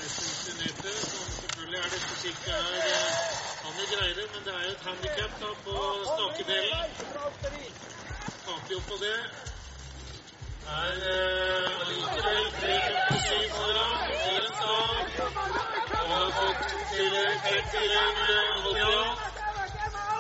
[0.08, 2.16] Minutter, som selvfølgelig er dette
[2.48, 3.12] her eh,
[3.64, 5.76] Han vil greie men det er et handikap da på
[6.12, 6.92] stakedelen.
[8.46, 9.20] Taper jo på det.
[10.76, 13.94] Er eh, allikevel 3.57 foran.
[14.24, 14.96] Får en stav.
[16.00, 17.90] Og har fått til alt i
[18.88, 19.20] alt.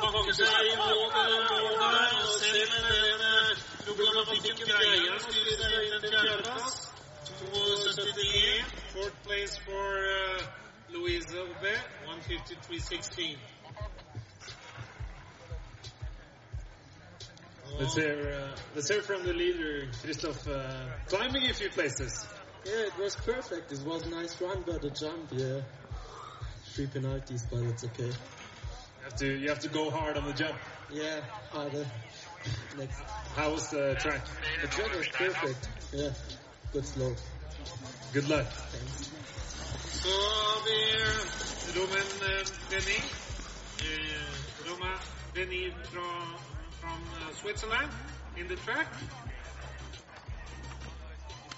[0.04, 5.34] Pakker seg i mål mål der, og selv med den eh, problematikken greier han å
[5.40, 6.97] styre inn til fjerdeplass.
[7.38, 8.64] 2,71.
[8.94, 10.42] Fourth place for uh,
[10.92, 13.36] Louise Aubert, 153.16.
[17.80, 22.26] Let's hear, uh, let's hear from the leader, Christoph, uh, climbing a few places.
[22.66, 23.72] Yeah, it was perfect.
[23.72, 25.62] It was a nice run, but the jump, yeah.
[26.74, 28.06] Three penalties, but it's okay.
[28.06, 30.58] You have to, you have to go hard on the jump.
[30.92, 31.22] Yeah,
[31.52, 31.86] harder.
[32.78, 33.00] Next.
[33.36, 34.26] How was the track?
[34.62, 35.70] The track was perfect.
[35.94, 36.10] Yeah,
[36.74, 37.16] good lov.
[38.14, 38.46] Good luck.
[38.46, 39.12] Thanks.
[40.04, 41.18] Så har vi eh,
[41.76, 43.00] Roman eh, Denny.
[43.80, 44.30] Eh,
[44.68, 44.98] Roman
[45.36, 46.08] Denny fra,
[46.80, 47.02] from
[47.34, 47.92] Switzerland
[48.38, 48.88] in the track.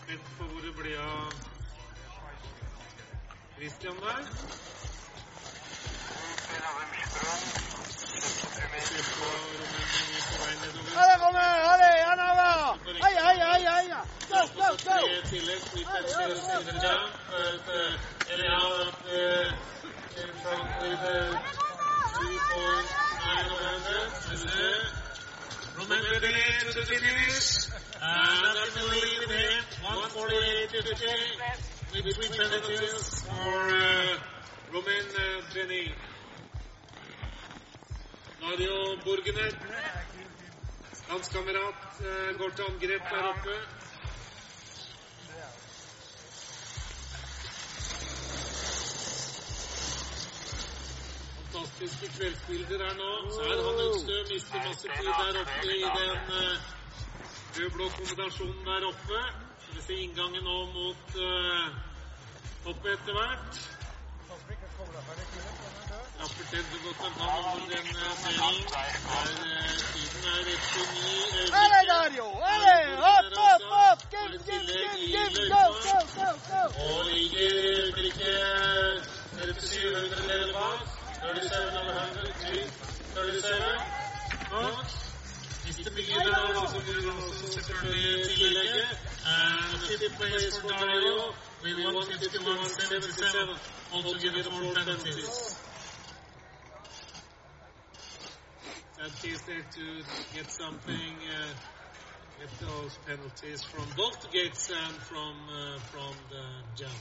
[0.04, 1.34] Spent på hvor det ble av
[3.58, 4.26] Christian der.
[6.60, 7.04] Roman Denny
[11.20, 11.26] på
[12.94, 13.06] vei nedover.
[13.06, 13.94] Allez Romain, allez, en avant Aïe, aïe, aïe, aïe
[14.30, 18.68] Go, go, Tre go tillegg, three touches in the jump, but uh, anyhow,
[19.10, 19.54] uh,
[20.18, 21.34] in front with uh,
[22.20, 22.50] 3.9
[23.46, 24.10] of hundred.
[25.78, 27.50] Roman Bedele to the finish.
[28.02, 34.18] And that's the lead with him, 148.50 with three penalties for uh,
[34.74, 35.86] Roman uh, Benny.
[38.42, 39.52] Mario Burgener,
[41.10, 43.56] landskamerat, kamerat går til angrep der oppe.
[51.38, 53.12] Fantastiske kveldsbilder her nå.
[53.36, 56.56] Så er han Ønstø mister masse tid der oppe i den eh,
[57.58, 59.20] rød-blå kombinasjonen der oppe.
[59.74, 61.68] Vi se inngangen nå mot uh,
[62.66, 63.60] hoppet etter hvert.
[66.22, 67.96] Rapporterte godt en hand om den delen.
[67.96, 68.86] Der,
[69.94, 70.82] tiden er rett på
[71.90, 72.28] Dario,
[73.72, 75.34] hop Game, i game, tillegg game, i game.
[75.54, 76.62] Go, go, go.
[76.84, 78.36] Og ligger i øyeblikket
[79.34, 80.80] 3700 meter bak.
[81.22, 82.34] 37 over 100,
[83.14, 83.62] 37
[84.52, 84.86] bak.
[85.66, 88.88] Siste bilen er altså også selvfølgelig tillegget.
[89.32, 91.16] And fifth place for Dario
[91.64, 93.60] with 151.77.
[93.94, 95.69] Altogether four penalties.
[99.00, 100.04] That is there to
[100.36, 101.54] get something, uh,
[102.38, 106.44] get those penalties from both the gates and from uh, from the
[106.76, 107.00] jump.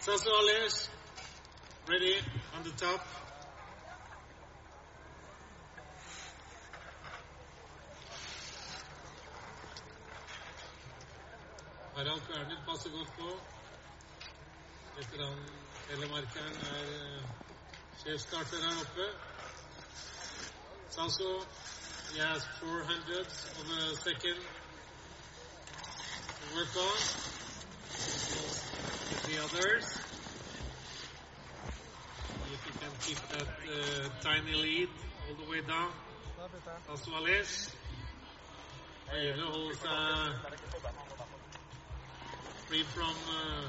[0.00, 0.30] Sasso
[1.86, 2.16] ready
[2.56, 3.06] on the top.
[11.94, 13.28] Harald Kverner passer godt på.
[14.96, 15.38] Veteran
[15.88, 17.22] telemarkeren er uh,
[18.02, 19.29] sjefsstarter her oppe.
[20.90, 21.40] Sasso,
[22.12, 24.36] he has 400 on the second
[26.54, 26.96] work on.
[29.10, 29.98] With the others.
[32.52, 34.88] If he can keep that uh, tiny lead
[35.28, 35.90] all the way down.
[37.16, 37.74] Ales.
[39.14, 40.60] Øyene holder seg
[42.70, 43.66] free from, uh,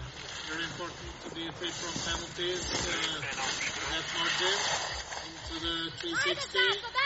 [0.50, 3.22] very important to be free from penalties, uh,
[3.92, 4.58] net margin
[5.26, 7.01] into the 360.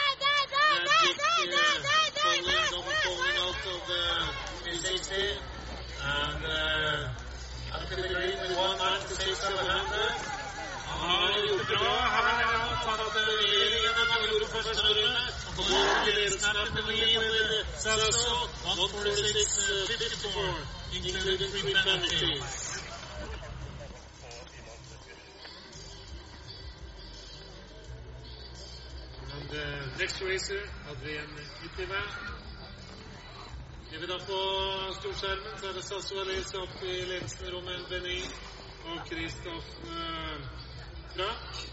[4.62, 5.38] 360.
[6.02, 7.08] And, uh,
[7.74, 10.14] up to the green with 196 over 100.
[10.86, 11.94] Han har gjort det bra.
[12.16, 15.22] Han har tatt regjeringen av gjorde første runde.
[15.58, 18.34] Og nå ledelsen er på lead with Sasso,
[18.64, 22.75] 146-54 including three penalties.
[29.46, 31.28] And the next racer, Adrian
[31.64, 32.02] Itiva.
[33.90, 34.38] Det vi da på
[34.98, 38.30] storskjermen, så er det Sasso Alice opp i ledelsen, Romain Benin
[38.86, 40.40] og Kristoff uh,
[41.14, 41.70] Frank.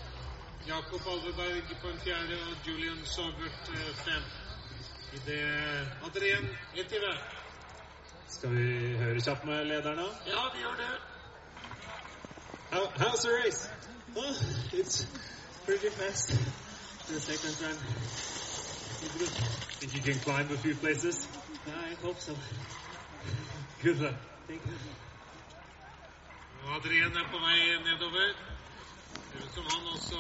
[0.68, 4.24] Jakob Alveberg på en fjerde og Julian Sobert uh, fem.
[5.14, 5.42] I det
[6.06, 7.14] Adrian Itiva.
[8.28, 10.10] Skal vi høre kjapt med lederen da?
[10.28, 10.92] Ja, vi gjør det.
[12.72, 13.70] How, how's the race?
[14.16, 14.34] Oh,
[14.74, 15.08] it's
[15.66, 16.38] pretty fast.
[17.08, 17.76] The second run.
[19.80, 21.28] Think you can climb a few places?
[21.68, 22.34] I hope so.
[23.84, 24.16] Good luck.
[24.48, 24.74] Thank you.
[26.76, 28.32] Adrien er på vei nedover.
[29.32, 30.20] Ser ut som han også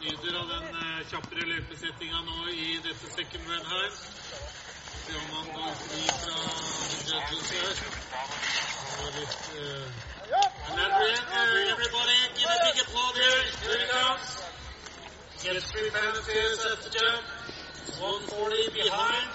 [0.00, 3.90] nyter av den eh, kjappere løypesettinga nå i dette second run her.
[5.04, 6.38] Se om han går fri fra
[7.10, 7.74] judges her.
[9.18, 9.86] Litt uh,
[10.72, 13.40] And Adrien, uh, everybody give a big applause here.
[13.60, 14.53] Here he comes.
[15.42, 17.24] Gets three penalties at the jump.
[18.00, 19.28] 140 behind.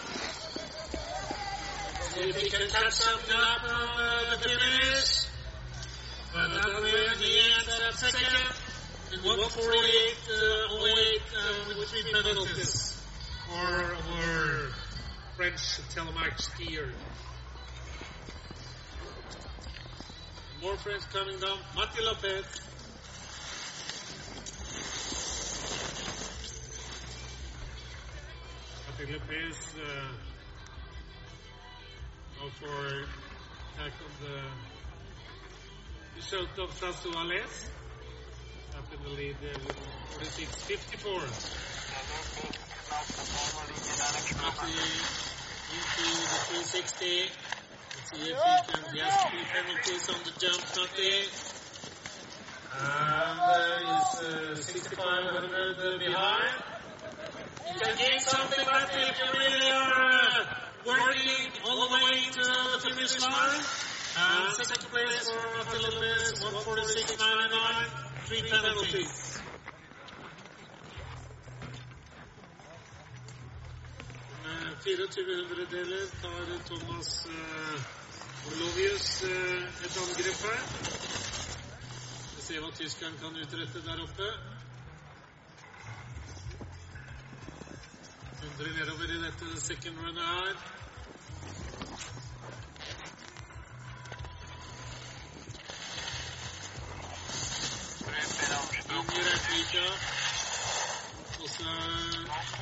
[2.13, 5.25] See if he can catch something up uh, the finish.
[6.33, 8.59] But Adrien, he ends at second.
[9.13, 13.01] In 148, uh, 08, uh, with three penalties
[13.47, 14.69] for our
[15.35, 15.61] French
[15.93, 16.91] telemark skier.
[20.61, 21.57] More French coming down.
[21.75, 22.68] Mati Lopez.
[28.99, 30.11] Mati Lopez uh,
[32.59, 32.81] for
[33.77, 34.37] tackle the
[36.17, 36.69] result of.
[38.75, 39.79] Up in the lead uh, with
[40.19, 41.07] 46-54.
[45.71, 47.31] Into the 360.
[47.95, 48.83] Let's see if he can.
[48.93, 51.13] He three penalties on the jump, Mati.
[52.81, 56.68] And uh, he's uh, 6,500 behind.
[57.79, 60.45] Can something, Mati, if you really are uh,
[60.85, 63.63] working all the way to the finish line.
[64.19, 69.41] And second place for Mati Lopez, 146.99, three penalties.
[74.43, 80.61] Med 24 hundredeler tar Thomas uh, Olovius uh, et angrep her.
[82.35, 84.58] Vi ser hva tyskeren kan utrette der oppe.
[88.59, 90.55] 100 nedover i dette second runnet her.
[98.95, 99.85] Inn i Retvika.
[101.41, 101.71] Og så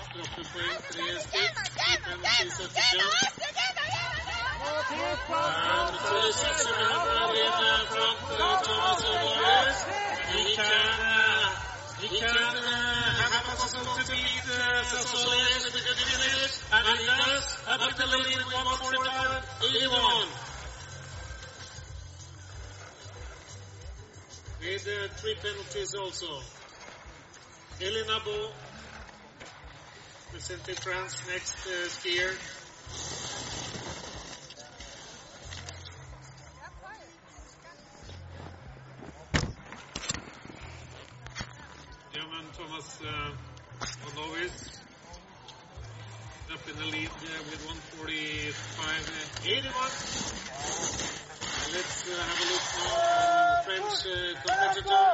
[0.08, 1.56] straffepoeng, tre stykk.
[1.78, 3.38] Fem tilsatte jump.
[12.10, 12.97] And
[24.60, 26.42] With uh, three penalties also.
[27.80, 28.50] Elena Bo,
[30.26, 32.34] representing France next uh, skier.
[42.14, 44.78] German Thomas uh, Bonovis
[46.54, 47.62] up in the lead uh, with
[48.00, 49.68] 145.81.
[51.74, 52.98] Let's uh, have a look on
[53.66, 55.06] French uh, competitor.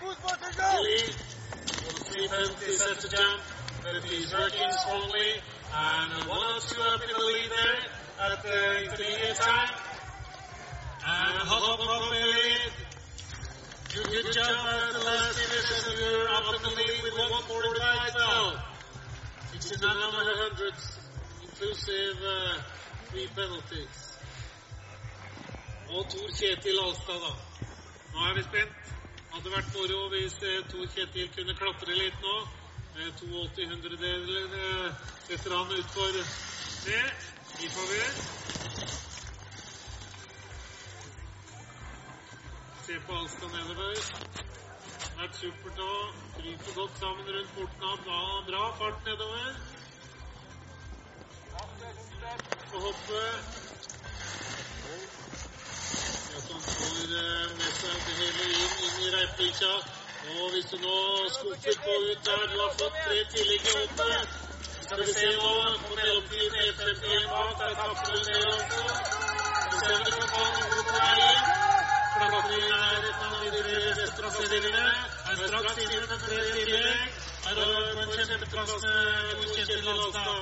[0.00, 1.14] Eli,
[2.10, 3.40] three penalties at the jump,
[3.82, 5.40] but he's working strongly.
[5.72, 7.80] And one or two up in the lead there
[8.20, 9.70] at the intermediate time.
[11.06, 12.89] And Hop Hop Eli, you
[13.92, 18.62] good job at the last finish you're up in the lead with 145.12.
[19.54, 20.72] It's in the
[21.42, 22.18] inclusive
[23.10, 24.06] three penalties.
[25.90, 27.32] Og Tor Kjetil Alstad, da.
[28.14, 28.94] Nå er vi spent.
[29.32, 32.36] Hadde vært moro hvis eh, Tor Kjetil kunne klatre litt nå.
[32.94, 36.26] Med 82 hundredeler eh, setter han utfor det.
[37.58, 39.09] Vi får
[42.90, 43.00] se.
[43.06, 43.94] På Alstad nedover.
[45.18, 45.90] Vært supert nå.
[46.36, 47.84] Kryper godt sammen rundt porten.
[48.10, 49.50] av Bra, fart nedover.
[52.70, 53.22] Får hoppe.
[56.36, 59.72] At han får eh, med seg det hele inn, inn i reiplikja.
[60.30, 60.98] Og hvis du nå
[61.36, 64.38] skuffer på ut der, du har fått tre tillegg i hoppet.
[64.84, 65.54] Skal vi se nå
[65.86, 68.84] på mellomtiden 1.51 bak, der tapper du ned også.
[69.70, 71.69] Så ser vi du kan ta noe på vei
[72.20, 72.30] inn.
[72.30, 74.86] Klatring er et av de tre beste plasseringene.
[75.30, 77.00] Er straks inne med tre tillegg.
[77.48, 77.64] Er på
[78.04, 78.98] en kjempeplass med
[79.30, 80.40] Tor Kjetil Alstad.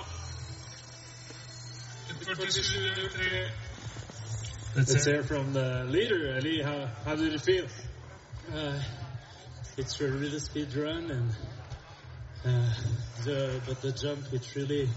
[2.28, 3.50] 47-03.
[4.76, 6.62] Let's hear from the leader, Ali.
[6.62, 7.66] How, how did it feel?
[8.54, 8.80] Uh,
[9.76, 11.30] it's a really speed run, and
[12.44, 12.74] uh,
[13.24, 14.88] the but the jump it's really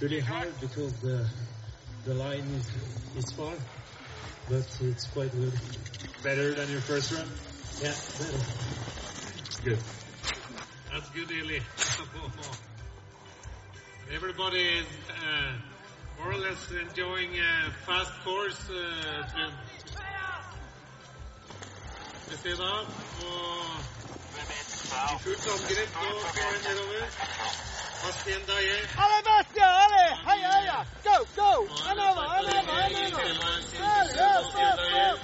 [0.00, 1.28] really hard because the
[2.04, 3.54] the line is is far,
[4.50, 5.52] but it's quite good.
[6.24, 7.30] Better than your first run?
[7.80, 8.38] Yeah, better.
[9.64, 9.78] Good.
[10.92, 11.60] That's good, Eli.
[14.12, 15.52] Everybody is uh,
[16.18, 19.52] more or less enjoying a fast course, uh, Trym.
[22.30, 22.84] Vi ser da
[23.18, 23.30] på
[24.90, 24.92] i
[25.22, 27.02] fullt angrep nå på vei nedover.
[28.02, 28.78] Bastien Daye.
[28.96, 30.78] Allez, Bastia, ale, Heia, heia!
[31.04, 31.50] Go, go!
[31.90, 33.30] Another, another, Bastien another!
[34.76, 35.18] Daye.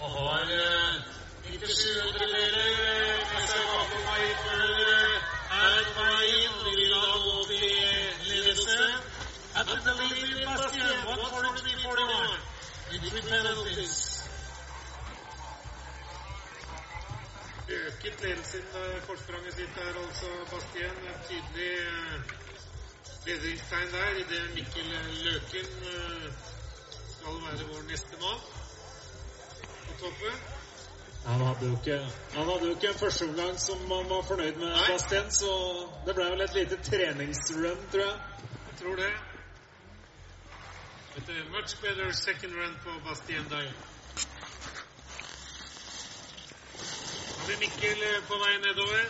[0.00, 0.94] Og har eh,
[1.44, 2.70] 97 hundredeler
[3.32, 4.62] med seg bakom vei før
[4.94, 5.14] eh,
[5.58, 6.56] er på vei inn.
[6.64, 7.64] Vi vil ha gå til
[8.30, 8.78] ledelse.
[9.56, 12.42] At the lead with Bastien, 143-41.
[12.90, 14.13] With three penalties.
[17.68, 20.96] Øket ledelsen eh, forspranget sitt der, altså Bastien.
[21.10, 22.20] Et tydelig eh,
[23.24, 24.90] bedringstegn der idet Mikkel
[25.24, 26.26] Løken eh,
[27.14, 28.40] skal være vår neste mann
[29.86, 30.36] på toppen.
[31.26, 31.98] Han hadde jo ikke,
[32.34, 34.84] han hadde jo ikke en førsteomgang som man var fornøyd med, Nei.
[34.90, 35.52] Bastien, så
[36.06, 38.18] det ble vel et lite treningsrun, tror jeg.
[38.68, 39.12] Jeg tror det.
[41.16, 43.72] Et much better second run på Bastien Daye.
[47.44, 49.08] Har Mikkel eh, på vei nedover.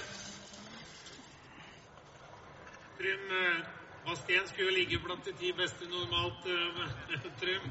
[2.98, 3.60] Trym eh,
[4.06, 7.68] Bastien skulle jo ligge blant de ti beste normalt, eh, Trym.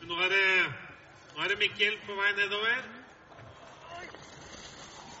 [0.00, 0.48] Men nå er, det,
[1.36, 2.80] nå er det Mikkel på vei nedover.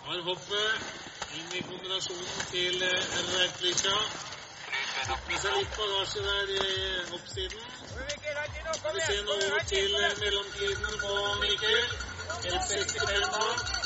[0.08, 3.94] Har hoppet inn i kombinasjonen til Reiplikja.
[5.28, 6.64] Med seg litt bagasje der i
[7.12, 7.70] hoppsiden.
[8.96, 9.94] Vi se nå over til
[10.24, 11.94] mellomtiden på Mikkel.
[12.40, 13.79] 1,65 bak.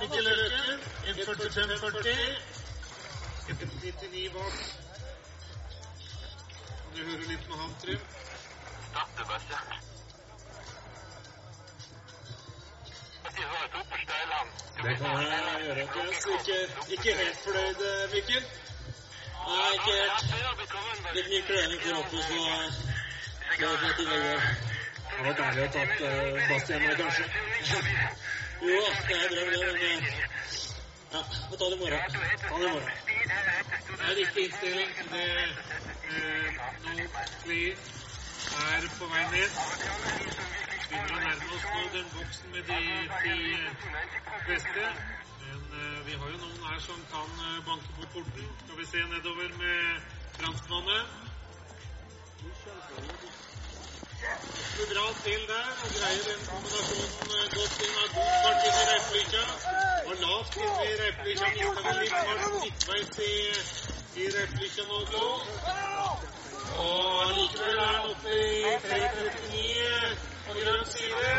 [0.00, 2.36] Mikkel Løken, 1,45,40.
[3.48, 4.54] 1,99 bak.
[6.94, 8.02] Du høre litt med han, Trym?
[14.82, 15.84] Det kan jeg gjøre.
[16.36, 16.58] Ikke,
[16.96, 18.44] ikke helt fornøyd, eh, Mikkel?
[19.46, 20.22] Nei, ikke helt.
[21.16, 22.38] Litt mye kløning på kroppen, så
[23.56, 24.40] det var et innlegg der.
[25.16, 27.26] Det var deilig å tatt uh, Bastien der, kanskje.
[28.66, 30.00] Jo da, det er drøm, det, men eh,
[31.12, 32.02] ja, får ta det i morgen.
[32.48, 32.92] Ta det i morgen.
[33.86, 34.90] Det er riktig innstilling.
[35.12, 35.24] Det
[36.16, 36.48] eh,
[36.84, 37.06] nå
[37.46, 37.74] Lee
[38.66, 39.60] er på vei ned.
[40.88, 42.80] Begynner å nærme oss nå den boksen med de
[43.22, 43.84] ti eh,
[44.50, 44.90] beste.
[45.46, 48.48] Men eh, vi har jo noen her som kan eh, banke på porten.
[48.64, 49.80] Skal vi se nedover med
[50.38, 51.06] franskmannen.
[54.76, 57.94] Det bra til der og greier den kombinasjonen eh, godt inn.
[57.98, 59.44] Har god fart inn i reipelykkja.
[60.08, 61.52] Og lavt inn i reipelykkja.
[61.58, 63.34] Mista vel litt fart midtveis i,
[64.22, 65.28] i reipelykkja nå, Glo.
[66.86, 70.18] Og likevel er han oppe i 3.39
[70.48, 71.32] på grønn side.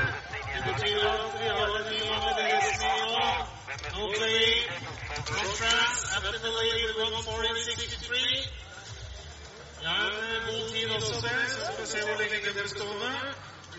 [0.47, 2.01] Det betyr at vi har en ny
[2.41, 3.56] ledelse nå.
[3.77, 8.49] From France, after the lead, 140.63.
[9.83, 9.95] Ja,
[10.35, 11.49] en god tid også, det.
[11.49, 13.11] Så skal vi se hvor lenge det blir stående.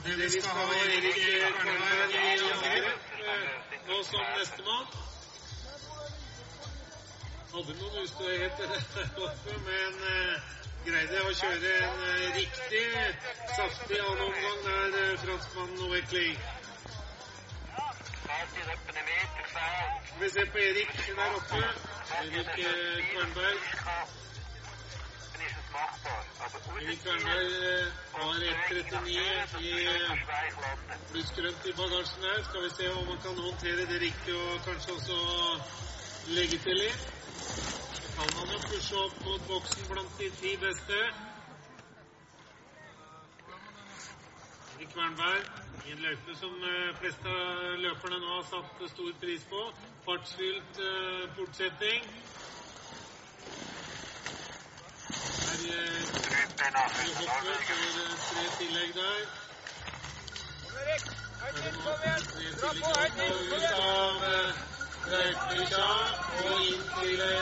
[0.04, 1.14] Det vi skal ha Erik
[1.60, 2.86] Kvernberg i angrep
[3.28, 3.48] eh,
[3.88, 4.86] nå som nestemann.
[7.54, 7.96] Hadde noen
[9.26, 10.34] oppe, men eh,
[10.86, 12.84] greide å kjøre en eh, riktig
[13.56, 16.30] saftig annen omgang der, eh, franskmannen Oekley.
[20.20, 21.60] Vi se på Erik der oppe.
[22.22, 23.60] Erik eh, Kvernberg.
[26.80, 29.74] Erik Kvernberg eh, har 1,39 i
[31.10, 32.42] plussgrønt i bagasjen der.
[32.48, 35.18] Skal vi se om han kan håndtere det riktig og kanskje også
[36.36, 37.08] legge til litt.
[38.18, 41.27] Kan han jo pushe opp mot boksen blant de ti beste.
[44.78, 45.42] Erik Kvernberg
[45.86, 49.62] i en løype som flest fleste av løperne nå har satt stor pris på.
[50.04, 52.02] Fartsfylt eh, portsetting.
[55.48, 56.02] Her eh,
[57.26, 59.20] for eh, tre tillegg der.
[61.42, 61.50] Er
[63.26, 64.50] og ut av eh,
[66.44, 67.34] og inn til eh,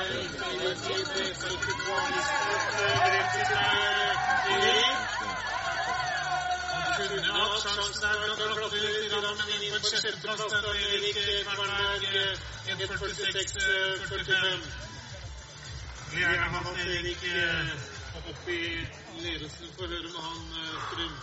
[0.64, 0.80] rett
[6.96, 7.25] til
[7.56, 7.66] Erik.
[7.66, 10.40] Han kunne hatt sjansen her til å klatre litt, grann, men inn på sjetteplass
[10.92, 12.34] Erik Kvernberg eh,
[12.74, 14.66] 1.46,45.
[16.12, 17.70] Vi har gjerne Erik eh,
[18.16, 18.86] opp i
[19.22, 21.16] ledelsen for høre med han eh, Strøm.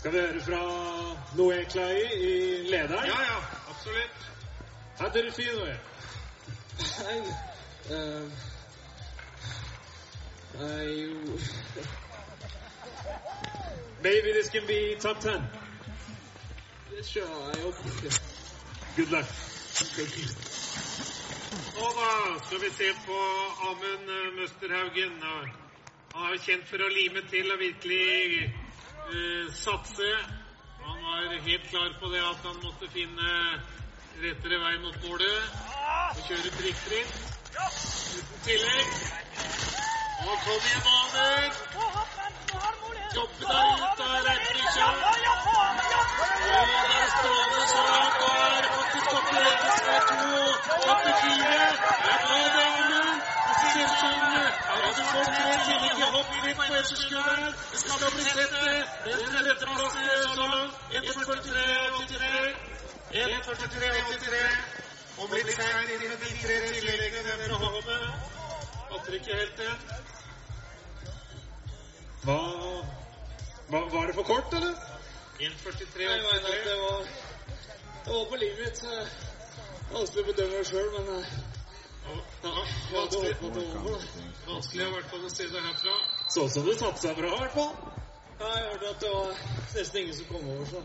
[0.00, 0.62] Skal vi høre fra
[1.36, 2.34] Noé Klai i
[2.70, 3.06] lederen?
[3.10, 3.38] Ja, ja,
[3.68, 4.18] absolutt.
[5.12, 5.76] Did it feel, Noé?
[7.90, 8.32] Um,
[10.58, 11.14] I
[14.02, 15.42] Maybe this can be top 10.
[17.02, 17.74] sure I hope
[18.96, 19.26] Good luck.
[21.80, 22.10] Og da
[22.44, 23.18] skal vi se på
[23.68, 25.22] Amund eh, Møsterhaugen.
[26.14, 28.50] Han er jo kjent for å lime til og virkelig
[29.14, 30.10] uh, satse.
[30.82, 33.30] Han var helt klar på det at han måtte finne
[34.20, 35.40] rettere vei mot målet
[36.16, 37.16] og kjøre prikkfritt.
[37.54, 39.89] Uten tillegg.
[40.20, 41.54] Og kom igjen, Amund!
[43.16, 44.88] Jobbe deg ut av rekkelykkja.
[44.90, 45.76] Og
[46.40, 46.98] der er
[47.52, 48.18] det så langt.
[48.26, 51.24] Og er faktisk oppe i rekkes med 2,84.
[52.02, 53.16] Det er bra, det, Amund.
[53.46, 56.84] Det ser ut som at du får tre tillegg i hopp litt på her.
[57.72, 58.76] Det skal bli sett det.
[59.06, 60.04] Den tredjeplassen
[60.34, 60.74] så langt.
[61.00, 62.44] 1,43,83.
[63.24, 64.44] 1,43,83.
[65.16, 67.32] Om litt seint inn med de tre tilleggene.
[68.90, 69.99] Fatter ikke helt det.
[74.20, 74.74] For kort, eller?
[75.40, 76.02] 1,43,83.
[76.04, 77.04] Jeg mener at det var
[78.04, 78.82] Det var på livet mitt.
[78.84, 79.06] eh,
[79.90, 81.30] Vanskelig å bedømme det sjøl, men eh,
[82.10, 82.52] Ja,
[82.92, 83.34] vanskelig,
[84.46, 85.96] vanskelig i hvert fall å si det herfra.
[86.34, 87.74] Så ut som du satsa bra, i hvert fall.
[88.40, 89.28] Ja, jeg hørte at det var
[89.76, 90.80] nesten ingen som kom over, så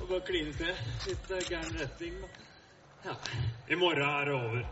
[0.00, 0.74] det bare kline til.
[1.06, 2.30] Litt eh, gæren retning, men
[3.06, 3.14] ja.
[3.70, 4.66] I morgen er det over.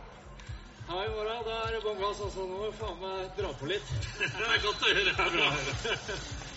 [0.88, 2.46] Ja, i morgen da er det bånn gass, altså.
[2.48, 3.94] Nå må vi faen meg dra på litt.
[4.18, 5.04] Det er godt å høre.
[5.04, 5.48] Det er bra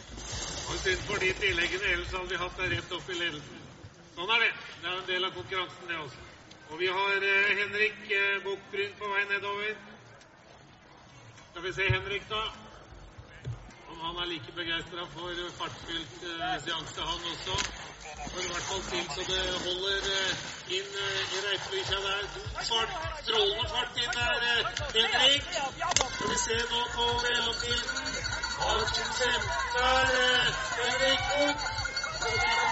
[0.71, 0.81] å høre.
[0.81, 3.61] Synd for de tilleggene, ellers hadde vi hatt deg rett opp i ledelsen.
[4.15, 4.51] Sånn er det.
[4.81, 6.27] Det er en del av konkurransen, det også.
[6.71, 9.77] Og vi har eh, Henrik eh, Bukkbryn på vei nedover.
[11.51, 12.43] Skal vi se Henrik, da.
[13.91, 17.57] Om han er like begeistra for fartsfylt eh, seanse, han også.
[18.21, 20.07] Får i hvert fall til så det holder
[20.77, 22.29] inn i reipelykkja der.
[22.35, 22.95] God fart,
[23.25, 24.47] strålende fart inn der,
[24.95, 25.51] Henrik.
[25.51, 28.50] Skal vi se nå på mellomtiden.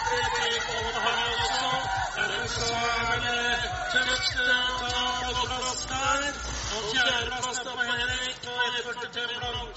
[0.10, 0.64] Tre tillegg
[1.04, 1.72] har også.
[2.16, 2.70] Dermed så
[3.24, 3.42] det
[3.94, 6.04] tøft å ta.
[6.76, 9.76] Og fjerdeplass på Henrik og 1,45 blank.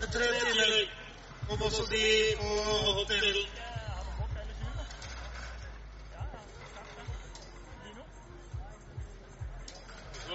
[0.00, 0.88] Med tre tillegg.
[1.48, 2.04] Om også de
[2.42, 2.50] på
[2.98, 3.40] hotell.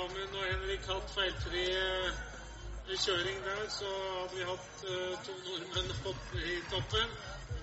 [0.01, 2.30] Amund og Henrik hatt feilfri eh,
[2.97, 3.89] kjøring der, så
[4.19, 7.13] hadde vi hatt uh, to nordmenn opp i toppen.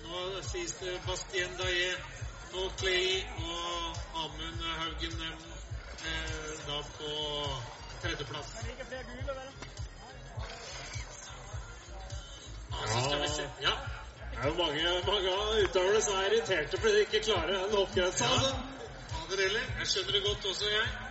[0.03, 1.99] Nå sies det Bastien Daillet
[2.53, 7.11] Nå Clay og Amund Haugen eh, da på
[8.01, 8.49] tredjeplass.
[12.71, 13.45] Ja, skal vi se.
[13.61, 13.75] Ja,
[14.31, 17.75] Det er jo mange, mange av utøverne som er irriterte fordi de ikke klarer den
[17.75, 18.25] hoppgrensa.
[18.25, 18.33] Ja.
[18.33, 18.51] Altså.
[19.11, 19.65] fader heller.
[19.79, 21.08] Jeg skjønner det godt også, jeg.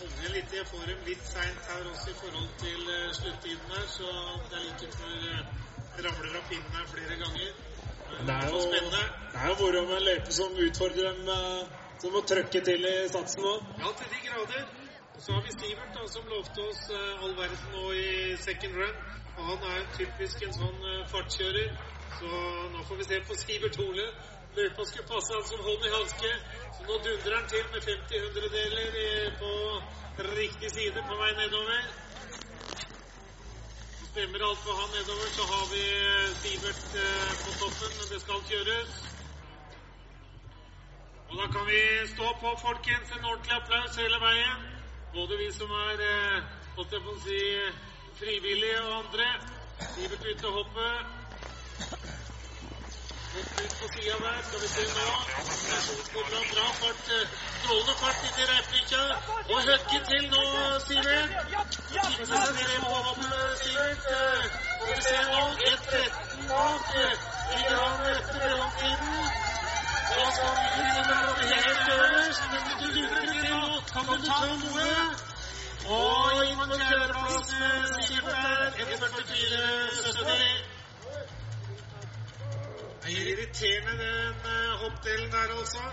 [0.00, 0.52] Jeg holder litt.
[0.56, 4.12] Jeg får dem litt seint her også i forhold til eh, sluttiden her, så
[4.50, 5.50] det er like før eh,
[6.06, 7.50] ramler av pinnen her flere ganger.
[8.28, 9.02] Det er jo, spennende.
[9.32, 12.88] det er jo moro med en løype som utfordrer dem, eh, som må trøkke til
[12.92, 13.52] i satsen nå.
[13.82, 14.64] Ja, til de grader.
[15.20, 18.10] Så har vi Sivert, da, som lovte oss eh, all verden nå i
[18.46, 18.98] second run.
[19.36, 21.76] Og han er typisk en sånn eh, fartskjører.
[22.16, 22.30] Så
[22.72, 24.08] nå får vi se på Sivert Hole.
[24.56, 26.32] Løypa skulle passe han som hånd i hanske.
[26.90, 29.50] Nå dundrer han til med 50 hundredeler på
[30.38, 31.84] riktig side på vei nedover.
[34.08, 38.18] Stemmer alt for han nedover, så har vi eh, Sivert eh, på toppen, men det
[38.24, 38.90] skal kjøres.
[41.28, 41.80] Og da kan vi
[42.16, 43.14] stå på, folkens.
[43.18, 44.66] En ordentlig applaus hele veien.
[45.14, 47.44] Både vi som er eh, holdt jeg på å si,
[48.18, 49.30] frivillige og andre.
[49.94, 50.90] Sivert ute og hoppe.
[51.92, 52.29] Hopp
[53.30, 53.38] Og
[59.66, 60.44] høgge til nå,
[60.86, 61.30] Sivert.
[61.90, 64.02] Kikke seg ned på hoppet, Sivert.
[64.80, 65.42] Skal vi se nå.
[65.68, 66.86] 1.13 bak.
[67.52, 69.14] Ligger han etter mellomtiden.
[70.10, 70.56] Da skal
[76.50, 78.70] inn på kjøreplass med Sivert der.
[78.90, 80.69] 1.44,70.
[83.02, 85.84] Det er irriterende, den uh, hoppdelen der, altså.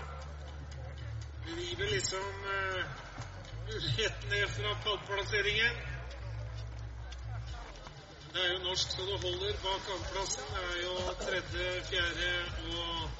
[1.44, 2.82] Du river liksom uh,
[3.98, 5.74] rett ned fra pallplasseringen.
[8.32, 10.44] Det er jo norsk så det holder bak andreplassen.
[10.54, 10.94] Det er jo
[11.24, 12.28] tredje, fjerde
[12.76, 13.10] og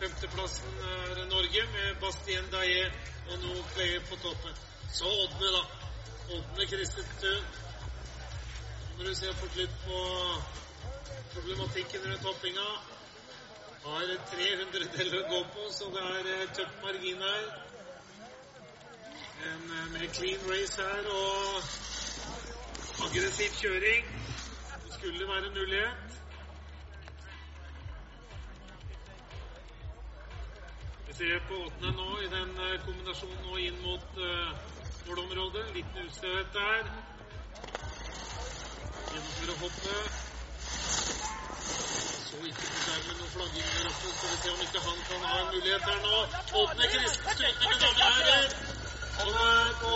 [0.00, 2.86] femteplassen er Norge med Bastien Daye
[3.30, 4.54] og noe på toppen.
[4.92, 5.62] Så Ådne, da.
[6.36, 7.44] Ådne Kristetun.
[8.96, 10.00] må du se på litt på
[11.34, 12.66] problematikken rundt hoppinga,
[13.84, 17.44] har 300 deler å gå på, så det er eh, tøff margin her.
[19.48, 21.62] En eh, mer clean race her og
[23.08, 24.02] aggressiv kjøring.
[24.84, 26.18] Det skulle være en mulighet.
[31.08, 34.54] Vi ser på åttende nå i den eh, kombinasjonen nå inn mot uh,
[35.08, 35.66] målområdet.
[35.74, 36.92] Liten ustøhet der.
[39.12, 40.22] Gjennomfører hoppet.
[42.32, 44.10] Så ikke på skjermen noen flagging der oppe.
[44.18, 46.20] Skal se om ikke han kan ha mulighet her nå.
[46.60, 48.46] Åpne Kristen styrker med mange her.
[49.18, 49.92] Han er på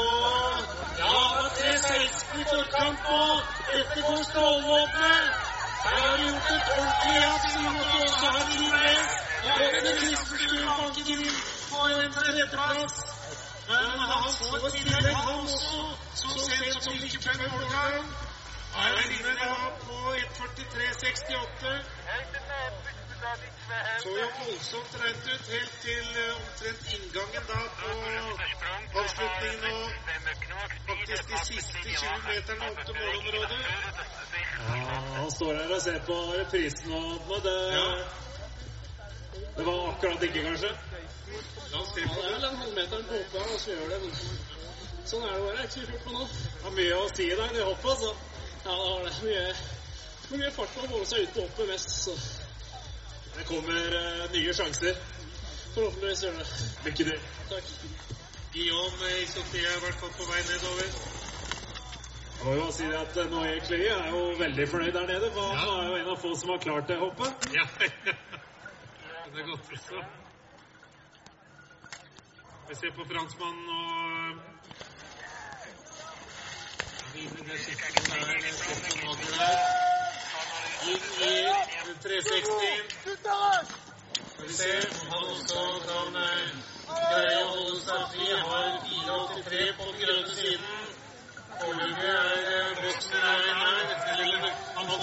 [0.99, 3.17] Ja, han har 3.16 i forkant på.
[5.87, 7.49] Her har de gjort et ordentlig jazz.
[7.57, 9.17] Vi måtte også ha en race.
[9.55, 11.41] Åpne Kristenstuen banker inn
[11.73, 12.95] på en tredjeplass.
[13.73, 15.83] Men han får tillegg, han også,
[16.21, 18.26] så sent som like før målgang.
[18.85, 19.53] Er inne da
[19.87, 21.77] på 1.43,68.
[24.03, 27.89] Så jo voldsomt rent ut helt til omtrent inngangen da på
[29.01, 29.91] avslutningen og
[30.89, 33.61] faktisk de siste 20 meterne opp til målområdet.
[34.69, 37.59] Ja, han står her og ser på reprisen og det,
[39.57, 40.71] det var akkurat ikke, kanskje.
[41.73, 43.71] La oss se Ja, på det er vel en halvmeter på hoppet her, og så
[43.71, 43.99] gjør det.
[44.05, 44.13] Men
[45.11, 45.65] sånn er det bare.
[45.65, 46.27] Ikke så fort med nå.
[46.31, 48.36] Det har mye å si der, det hoppet, altså.
[48.67, 49.13] Ja, det var det.
[49.23, 52.15] Mye, mye fart å holde seg ute på hoppet mest, så
[53.37, 54.97] Det kommer uh, nye sjanser.
[55.75, 56.47] forhåpentligvis gjør det.
[56.87, 57.21] Lykke til.
[57.53, 57.69] Takk.
[58.57, 60.91] Guillaume i Sofia er i hvert fall på vei nedover.
[62.37, 65.31] Jeg må jo si det at eh, Noé Clay er jo veldig fornøyd der nede,
[65.37, 67.49] for han er jo en av få som har klart det hoppet.
[67.55, 67.69] Ja,
[69.31, 70.03] det er godt også.
[72.69, 74.43] Vi ser på franskmannen og Vinner
[75.47, 76.17] det skiftet der.
[76.17, 77.06] Steffen Magger der.
[77.17, 77.33] Inn i
[82.03, 82.43] 360.
[84.27, 84.85] Skal
[86.17, 86.51] eh.
[86.87, 90.77] Har 4,83 på den grønne siden.
[91.61, 92.77] Foreløpig er eh,
[93.61, 93.81] her.
[94.77, 94.99] Han er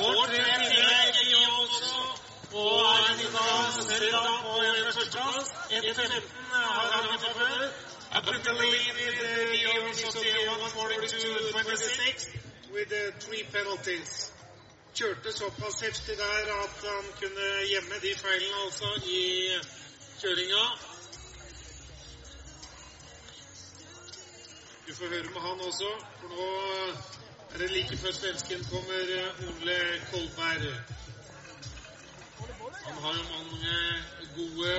[4.41, 5.47] på en førsteplass.
[5.69, 7.92] 1.15 har han fra før.
[8.15, 12.29] I took the lead in the Young Society 142-26
[12.71, 14.31] with three penalties.
[14.93, 19.49] Kjørte såpass heftig der at han kunne gjemme de feilene altså i
[20.21, 20.63] kjøringa.
[24.87, 26.47] Du får høre med han også, for nå
[27.53, 29.05] er det like før svensken kommer,
[29.47, 29.79] Ole
[30.11, 30.65] Kolberg.
[32.85, 33.75] Han har jo mange
[34.37, 34.73] gode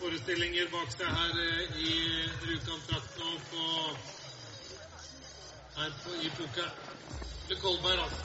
[0.00, 1.94] forestillinger bak seg her eh, i
[2.46, 3.64] Rjukan-trakten og på
[5.76, 6.66] her på, i Puka.
[7.46, 8.24] Eller Kolberg, altså.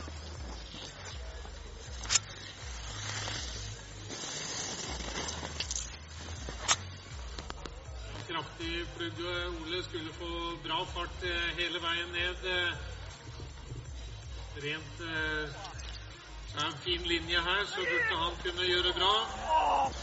[8.29, 9.19] Kraftig plugg.
[9.61, 10.31] Ole skulle få
[10.63, 12.47] bra fart eh, hele veien ned.
[12.55, 12.71] eh,
[14.61, 15.61] Rent eh,
[16.53, 19.13] det er en fin linje her, så burde han kunne gjøre bra.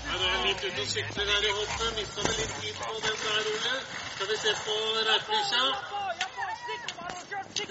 [0.08, 1.90] Her er han litt ute og sykler her i hoppet.
[1.98, 3.74] Mista vel litt tid på den der, Ole.
[4.14, 4.76] Skal vi se på
[5.08, 5.64] Reiplikja.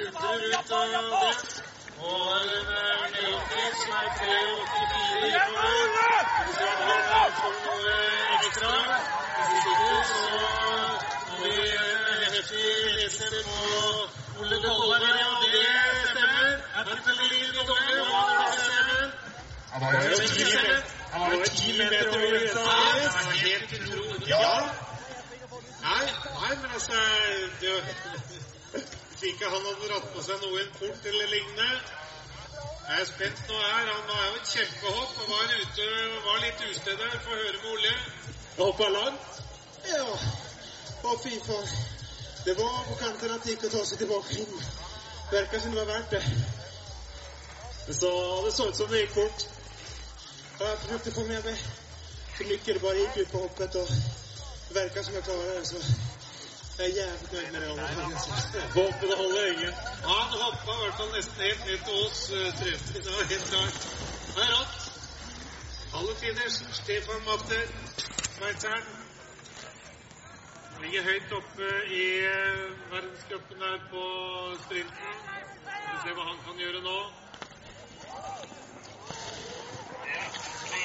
[0.06, 1.34] Utrer ut av det.
[1.98, 5.97] Og har en eh, mellomtid som er 3,84 oppover.
[19.82, 22.60] Han var jo ti meter, over grensa.
[22.60, 24.28] Ja, det er helt utrolig.
[24.28, 24.60] Ja.
[25.82, 26.06] Nei,
[26.42, 26.94] nei, men altså
[27.62, 27.74] det,
[29.10, 31.68] Hvis ikke han hadde dratt på seg noe i en port eller lignende
[32.88, 33.92] Jeg er spent nå her.
[33.92, 35.86] Han er jo et kjempehopp og var ute
[36.26, 37.20] var litt ustø der.
[37.28, 37.94] Få høre med Ole.
[38.58, 39.42] Hoppa langt.
[39.92, 40.08] Ja,
[41.04, 41.76] å fy faen.
[42.48, 44.66] Det var på kanten at det gikk å ta seg tilbake inn.
[45.32, 46.24] Virka som det var verdt det.
[48.02, 48.12] Så
[48.46, 49.48] det så ut som det gikk fort.
[50.60, 51.58] Jeg försökte få med mig
[52.38, 53.88] så mycket det bare gikk ut på hoppet, og
[54.68, 55.76] det verkar som jeg klarar det, så
[56.78, 57.68] jeg er jævlig nøyd med det.
[58.78, 59.70] Håper det holder lenge.
[60.04, 62.22] Han hoppa i hvert fall nesten helt ned til oss.
[62.30, 62.36] eh.
[62.94, 63.76] Det var helt klart.
[64.36, 64.76] Det er rått.
[65.98, 67.60] Alle tiders Stefan Matte,
[68.38, 68.86] sveitseren.
[70.82, 71.66] Ligger høyt oppe
[72.02, 72.04] i
[72.34, 74.02] eh, verdenscupen her på
[74.66, 75.14] sprinten.
[75.66, 76.98] Vi vi se hva han kan gjøre nå.
[76.98, 77.06] Inger
[80.08, 80.28] Eikvik Heia, Østen!
[80.38, 80.38] Super!
[80.38, 80.44] Go, go, go!
[80.68, 80.77] Heia, heia!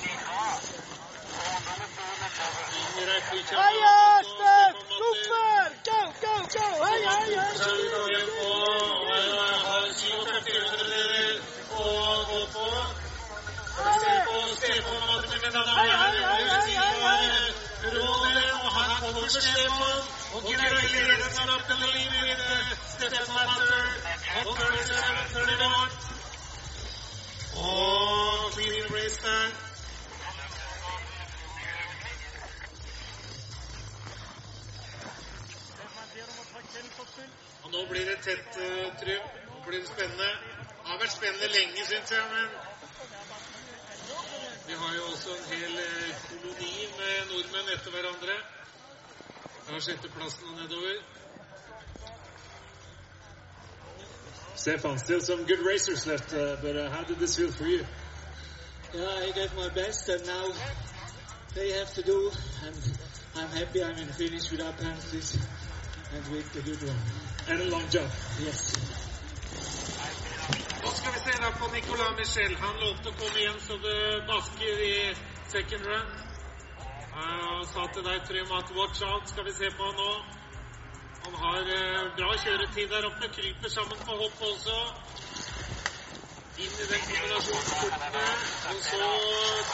[27.54, 29.71] Oh, clean race there.
[37.72, 39.24] Nå blir det tett, uh, Trym.
[39.54, 40.30] Nå blir det spennende.
[40.82, 42.48] Det har vært spennende lenge, syns jeg, men
[44.66, 48.36] vi har jo også en hel eh, koloni med nordmenn etter hverandre.
[49.68, 51.02] Har sjetteplassen og nedover.
[54.56, 57.84] Stefan, still some good racers left, uh, but uh, how did this feel for you?
[58.94, 60.46] Yeah, I gave my best, and now
[61.54, 62.30] they have to do.
[62.66, 62.76] And
[63.36, 65.38] I'm happy I'm in the finish without penalties
[66.14, 67.31] and with a good one.
[67.48, 68.12] And det long jump.
[68.40, 68.60] Yes.
[70.82, 72.56] Nå skal vi se da på Nicolas Michel.
[72.60, 73.96] Han lovte å komme igjen så det
[74.28, 74.94] basker i
[75.54, 76.12] second run.
[77.14, 80.12] Han sa til deg, Trym, at watch out skal vi se på nå.
[81.24, 83.28] Han har eh, bra kjøretid der oppe.
[83.36, 84.78] Kryper sammen på hopp også.
[86.62, 88.02] Inn i den kombinasjonen.
[88.70, 89.10] Og så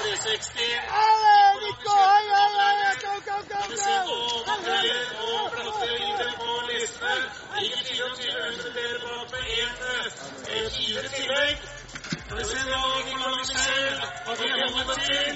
[0.01, 0.69] 360.
[1.05, 1.97] Alle, Nico!
[2.01, 2.93] Heia, heia!
[3.05, 3.15] Go,
[6.99, 7.31] listene.
[7.61, 9.77] Ligger 24 dere bak med en
[10.47, 11.59] eh, fire tillegg.
[12.27, 13.97] Skal vi nå Nicolas Michel.
[14.25, 15.35] Hva vil han holde til?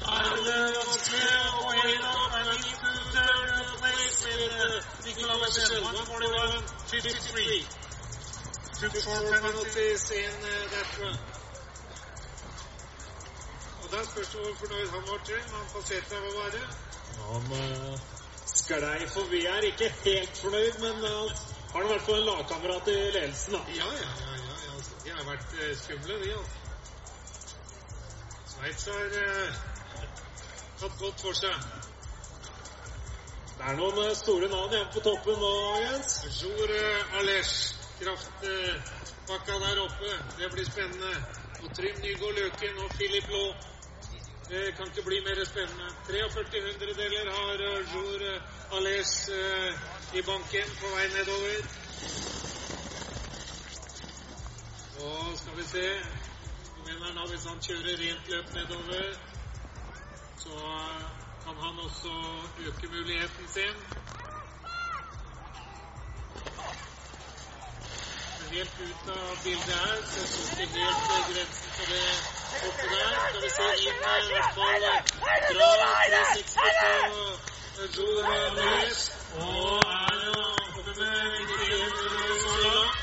[0.00, 2.22] Da er det vanskelig å gjennom.
[2.32, 2.72] Men vi
[3.12, 5.82] turn place with uh, Nicolas Michel.
[5.82, 7.36] 141-53.
[8.80, 11.18] Took four penalties in uh, that run.
[13.82, 15.46] Og Da spørs det hvor fornøyd han var, Trym.
[15.52, 16.62] Han passerte av å være.
[17.28, 18.21] Han
[18.54, 19.66] sklei forbi her.
[19.70, 21.32] Ikke helt fornøyd, men uh,
[21.72, 23.60] har i hvert fall en lagkamerat i ledelsen, da.
[23.76, 24.34] Ja, ja, ja.
[24.46, 24.74] ja, ja.
[24.76, 26.58] altså, De har vært uh, skumle, de, altså.
[28.52, 29.62] Sveits har uh,
[30.80, 31.56] tatt godt for seg.
[33.58, 35.52] Det er noen store navn igjen på toppen nå,
[35.84, 36.16] Jens.
[36.42, 40.16] Jor uh, Alesh, kraftpakka der oppe.
[40.38, 41.12] Det blir spennende.
[41.62, 43.71] Og Trym Nygaard Løken og Philip Laa.
[44.52, 45.88] Det kan ikke bli mer spennende.
[46.06, 48.98] 43 hundredeler har Jour Jor eh,
[49.36, 49.70] eh,
[50.18, 51.62] i banken på vei nedover.
[55.06, 55.86] Og skal vi se
[56.84, 59.16] Mener da, Hvis han kjører rent løp nedover,
[60.44, 61.02] så eh,
[61.44, 62.14] kan han også
[62.66, 63.76] øke muligheten sin.
[68.52, 72.08] Helt ut av bildet her, så jeg syns det er helt eh, grensen på det
[72.62, 73.12] hoppet der.
[73.28, 76.52] Skal vi se inn i hvert fall eh, fra 360
[77.08, 78.18] på Joe
[78.58, 79.00] Louis.
[79.40, 80.36] Og er jo
[80.76, 81.18] oppe med
[81.48, 81.96] 91
[82.44, 83.00] så langt.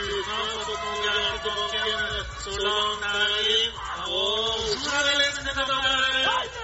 [0.00, 1.84] Uten å ha fått noen gærent tilbake
[2.44, 3.72] så langt der inn.
[4.08, 5.90] Og Joe nedover.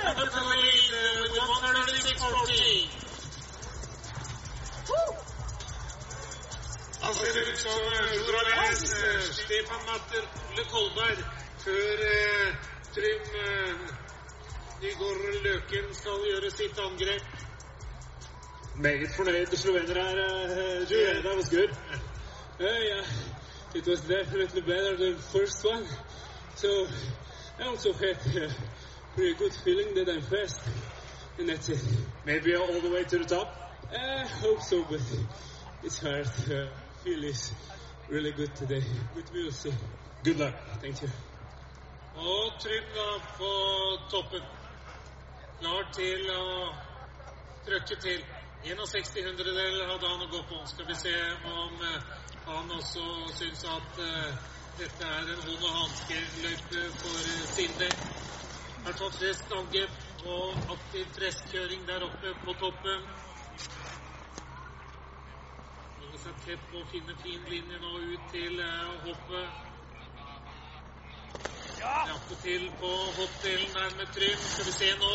[0.07, 2.96] Up the lead with 136.40.
[7.15, 7.71] ser ut som
[8.29, 8.81] Jorales,
[9.33, 11.19] Stefan Matter, Ole Kolberg,
[11.65, 12.55] før eh,
[12.95, 13.75] Trym eh,
[14.83, 17.23] Nygaard Løken skal gjøre sitt angrep.
[18.77, 20.19] Meget fornøyd slovener her.
[20.25, 21.23] Uh, yeah.
[21.23, 21.71] that was good.
[22.61, 23.05] Uh, yeah,
[23.75, 25.85] it was definitely better than first one.
[26.55, 26.87] So
[27.59, 28.51] I also had a
[29.15, 30.61] pretty good feeling that I'm fast,
[31.39, 31.85] and that's it.
[32.25, 33.49] Maybe all the way to the top?
[33.93, 35.01] I hope so, but
[35.83, 36.27] it's hard.
[36.51, 36.67] Uh,
[37.07, 37.53] feel is
[38.09, 38.83] really good today,
[39.15, 39.73] but we'll see.
[40.25, 40.55] Good luck.
[40.83, 41.11] Thank you.
[42.17, 43.51] Og Trym da på
[44.11, 44.47] toppen.
[45.61, 46.47] Klar til å
[47.69, 48.25] trykke til.
[48.65, 50.59] 61 hundredel hadde han å gå på.
[50.73, 51.13] Skal vi se
[51.53, 52.09] om eh,
[52.49, 53.05] han også
[53.39, 54.33] syns at uh,
[54.81, 57.95] dette er en hånd og hanske-løype for eh, sin del.
[58.89, 63.07] Har tatt flest angrep og aktiv presskjøring der oppe på toppen.
[66.17, 69.49] Holder seg tett på å finne fin linje nå ut til eh, hoppet.
[72.09, 74.39] Jappe til på hoppdelen der med Trym.
[74.53, 75.11] Skal vi se nå.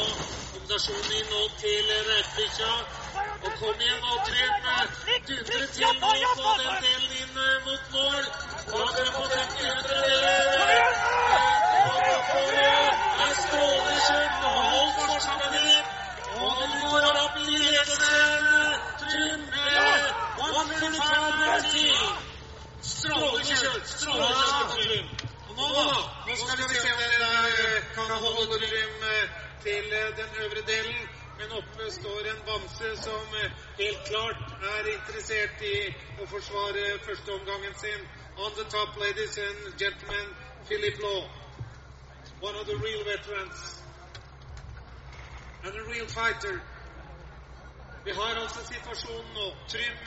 [0.52, 2.70] Kombinasjonen inn nå til Reitbikkja.
[3.42, 4.54] Og kom igjen nå, Trym.
[5.32, 8.24] Dundre til nå på den delen inn eh, mot mål.
[8.62, 10.86] Skal vi få 50 hundredeler.
[13.26, 14.38] Er strålende kjørt.
[14.52, 15.44] Og hold fortsatt
[16.46, 18.46] Og nå går opp i ledelsen.
[19.02, 19.51] Trym
[20.82, 22.32] 145
[22.82, 23.88] Strålende kjørt.
[23.88, 25.10] Strålende kjørt, Trym.
[25.50, 25.66] Og nå,
[26.40, 29.04] skal vi se om dere kan holde Trym
[29.66, 31.04] til eh, den øvre delen.
[31.40, 34.42] Men oppe står en bamse som eh, helt klart
[34.72, 35.78] er interessert i
[36.22, 38.02] å forsvare førsteomgangen sin.
[38.38, 40.34] On the top, ladies and gentlemen,
[40.66, 41.22] Philip Law.
[42.42, 43.84] One of the real veterans.
[45.64, 46.62] And a real fighter.
[48.06, 49.48] Vi har altså situasjonen nå.
[49.70, 49.98] Trym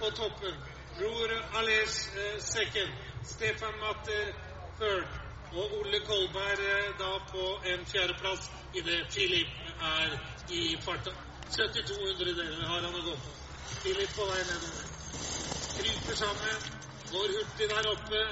[0.00, 0.54] på toppen.
[0.98, 2.92] Bror Ales eh, second.
[3.24, 4.32] Stefan Matter
[4.78, 5.06] third.
[5.52, 9.52] Og Ole Kolberg eh, da på en fjerdeplass idet Filip
[9.90, 10.16] er
[10.48, 11.12] i farta.
[11.50, 13.36] 72 hundredeler har han å gå på.
[13.84, 14.88] Filip på vei nedover.
[15.76, 16.66] Kryper sammen.
[17.12, 18.26] Går hurtig der oppe.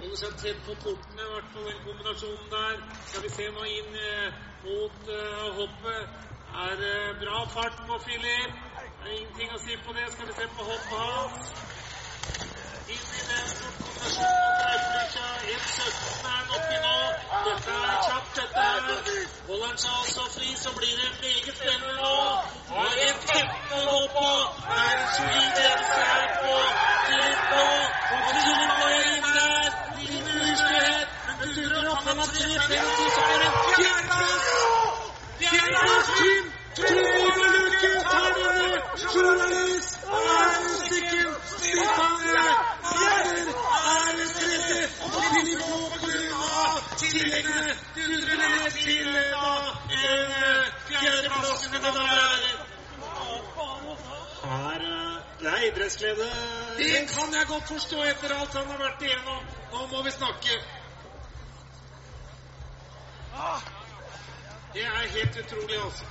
[0.00, 2.82] Holder seg tett på portene, i hvert fall den kombinasjonen der.
[3.08, 6.33] Skal vi se nå inn eh, mot uh, hoppet.
[6.54, 8.52] Er det bra fart på Filip.
[9.02, 10.04] Det er ingenting å si på det.
[10.12, 11.48] Skal vi se på hoppet hans.
[12.94, 13.48] Inn i den
[13.80, 14.52] kombinasjonen.
[14.60, 16.94] Reipvikja 1.17 er nok oppi nå.
[17.48, 18.68] Dette er kjapt, dette.
[19.48, 22.14] Holder han seg altså fri, så blir det meget spennende nå.
[22.70, 23.03] Og 1.15
[57.68, 59.44] forstå etter alt han har vært igjennom.
[59.72, 60.58] Nå må vi snakke.
[64.74, 66.04] Det er helt utrolig, altså.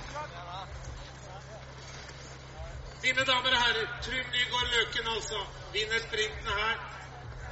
[3.04, 5.40] Mine damer og herrer, Trym Nygaard Løken altså
[5.72, 6.78] vinner sprinten her.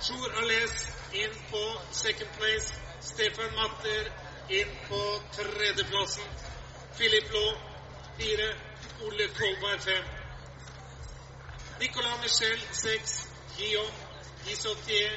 [0.00, 2.78] Sjur Ales inn på second place.
[3.00, 4.08] Stefan Matter
[4.48, 5.02] inn på
[5.36, 6.24] tredjeplassen.
[6.96, 7.52] Philip Laa
[8.18, 8.48] fire.
[9.02, 10.04] Ole Kolberg fem.
[11.80, 13.31] Nicolas Michel seks.
[13.58, 13.92] Guillaume
[14.52, 15.12] Isotier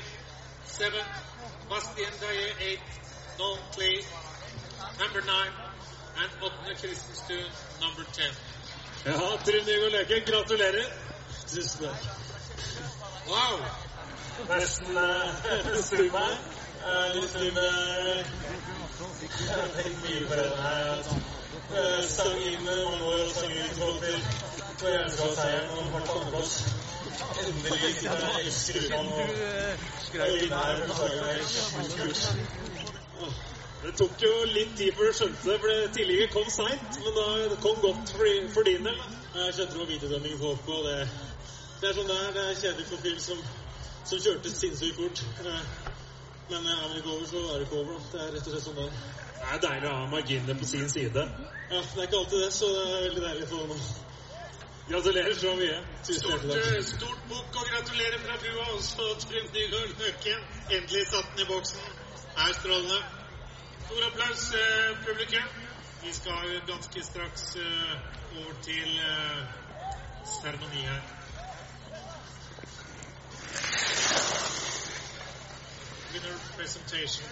[0.66, 1.06] seven.
[1.70, 2.82] Bastien Daye eight.
[3.38, 3.98] Don Clay
[5.00, 5.54] number nine.
[6.22, 7.50] And Åtne Christenstuen
[7.82, 8.34] number ten.
[9.06, 10.86] Ja, Trym Nygaard Løken, gratulerer.
[11.48, 12.02] Tusen takk.
[13.28, 13.60] Wow!
[14.50, 16.34] Nesten uh, stum her.
[16.86, 17.14] Uh,
[19.76, 20.92] tenker mye på denne her.
[20.96, 21.16] Altså.
[21.72, 24.18] Uh, sang inn mange år og sang ut i forhold til
[24.80, 26.54] hver eneste av seieren og ble andreplass.
[27.46, 27.94] Endelig.
[33.16, 33.32] Det.
[33.86, 36.98] Det tok jo litt tid før du skjønte det, for tillegget kom seint.
[37.04, 38.26] Men da det kom godt for,
[38.56, 39.04] for din del.
[39.36, 40.98] Jeg skjønte hva videodømmingen videodømming på det,
[41.82, 42.34] det er sånn det er.
[42.36, 43.46] Det er kjedelig for film som
[44.06, 45.22] som kjørte sinnssykt fort.
[45.42, 45.62] Eh,
[46.50, 48.02] Men er man ikke over, så er det ikke over.
[48.12, 48.98] Det er rett og slett sånn det er.
[49.36, 51.24] Det er deilig å ha marginene på sin side.
[51.72, 53.78] Ja, det er ikke alltid det, så det er veldig deilig for nå.
[54.90, 55.78] Gratulerer så mye.
[56.06, 56.78] Tusen Stort, takk.
[56.78, 60.42] eh, stort bukk og gratulerer fra bua Også Trym Nygaard Løken.
[60.76, 61.82] Endelig satt den i boksen.
[62.38, 63.00] Er strålende.
[63.86, 65.48] Stor applaus, eh, publikum.
[66.04, 69.42] Vi skal ganske straks eh, over til eh,
[70.36, 71.02] seremoni her.
[76.14, 77.30] Winner presentation.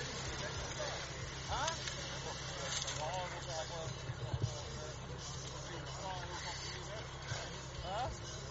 [7.94, 8.43] And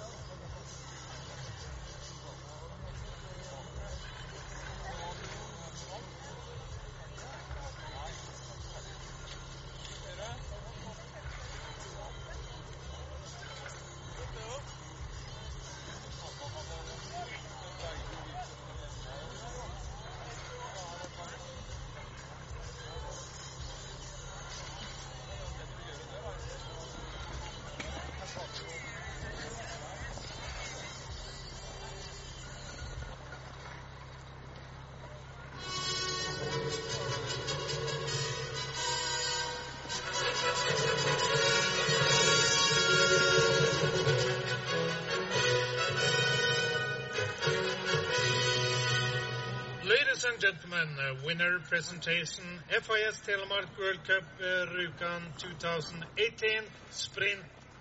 [50.73, 57.40] gentlemen, uh, winner presentation FIS Telemark World Cup uh, Rjukan 2018 Sprint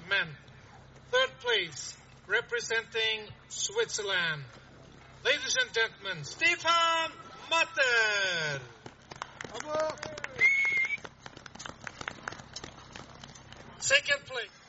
[0.10, 0.28] Men.
[1.12, 1.96] Third place,
[2.28, 4.44] representing Switzerland.
[5.24, 7.12] Ladies and gentlemen, Stefan
[7.50, 8.62] Matter.
[13.80, 14.61] Second place.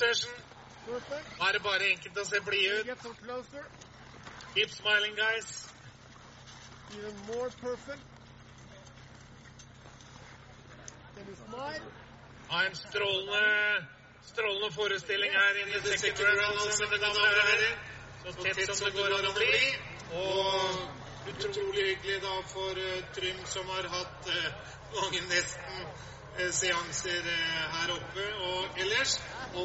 [0.00, 1.36] Perfect.
[1.38, 2.86] Nå er det bare enkelt å se blide ut.
[2.86, 3.66] Get some closer.
[4.54, 5.68] Keep smiling, guys.
[6.98, 8.02] Even more perfect.
[11.16, 11.92] Can you smile?
[12.50, 13.86] Ha en strålende,
[14.32, 17.76] strålende forestilling her inne i second round, altså, mine damer og herrer.
[18.22, 19.60] Så tett som det går an å bli.
[20.22, 24.48] Og utrolig hyggelig da for uh, Trym, som har hatt eh,
[24.96, 25.84] mange nesten
[26.38, 29.12] eh, seanser eh, her oppe og ellers.
[29.50, 29.58] Og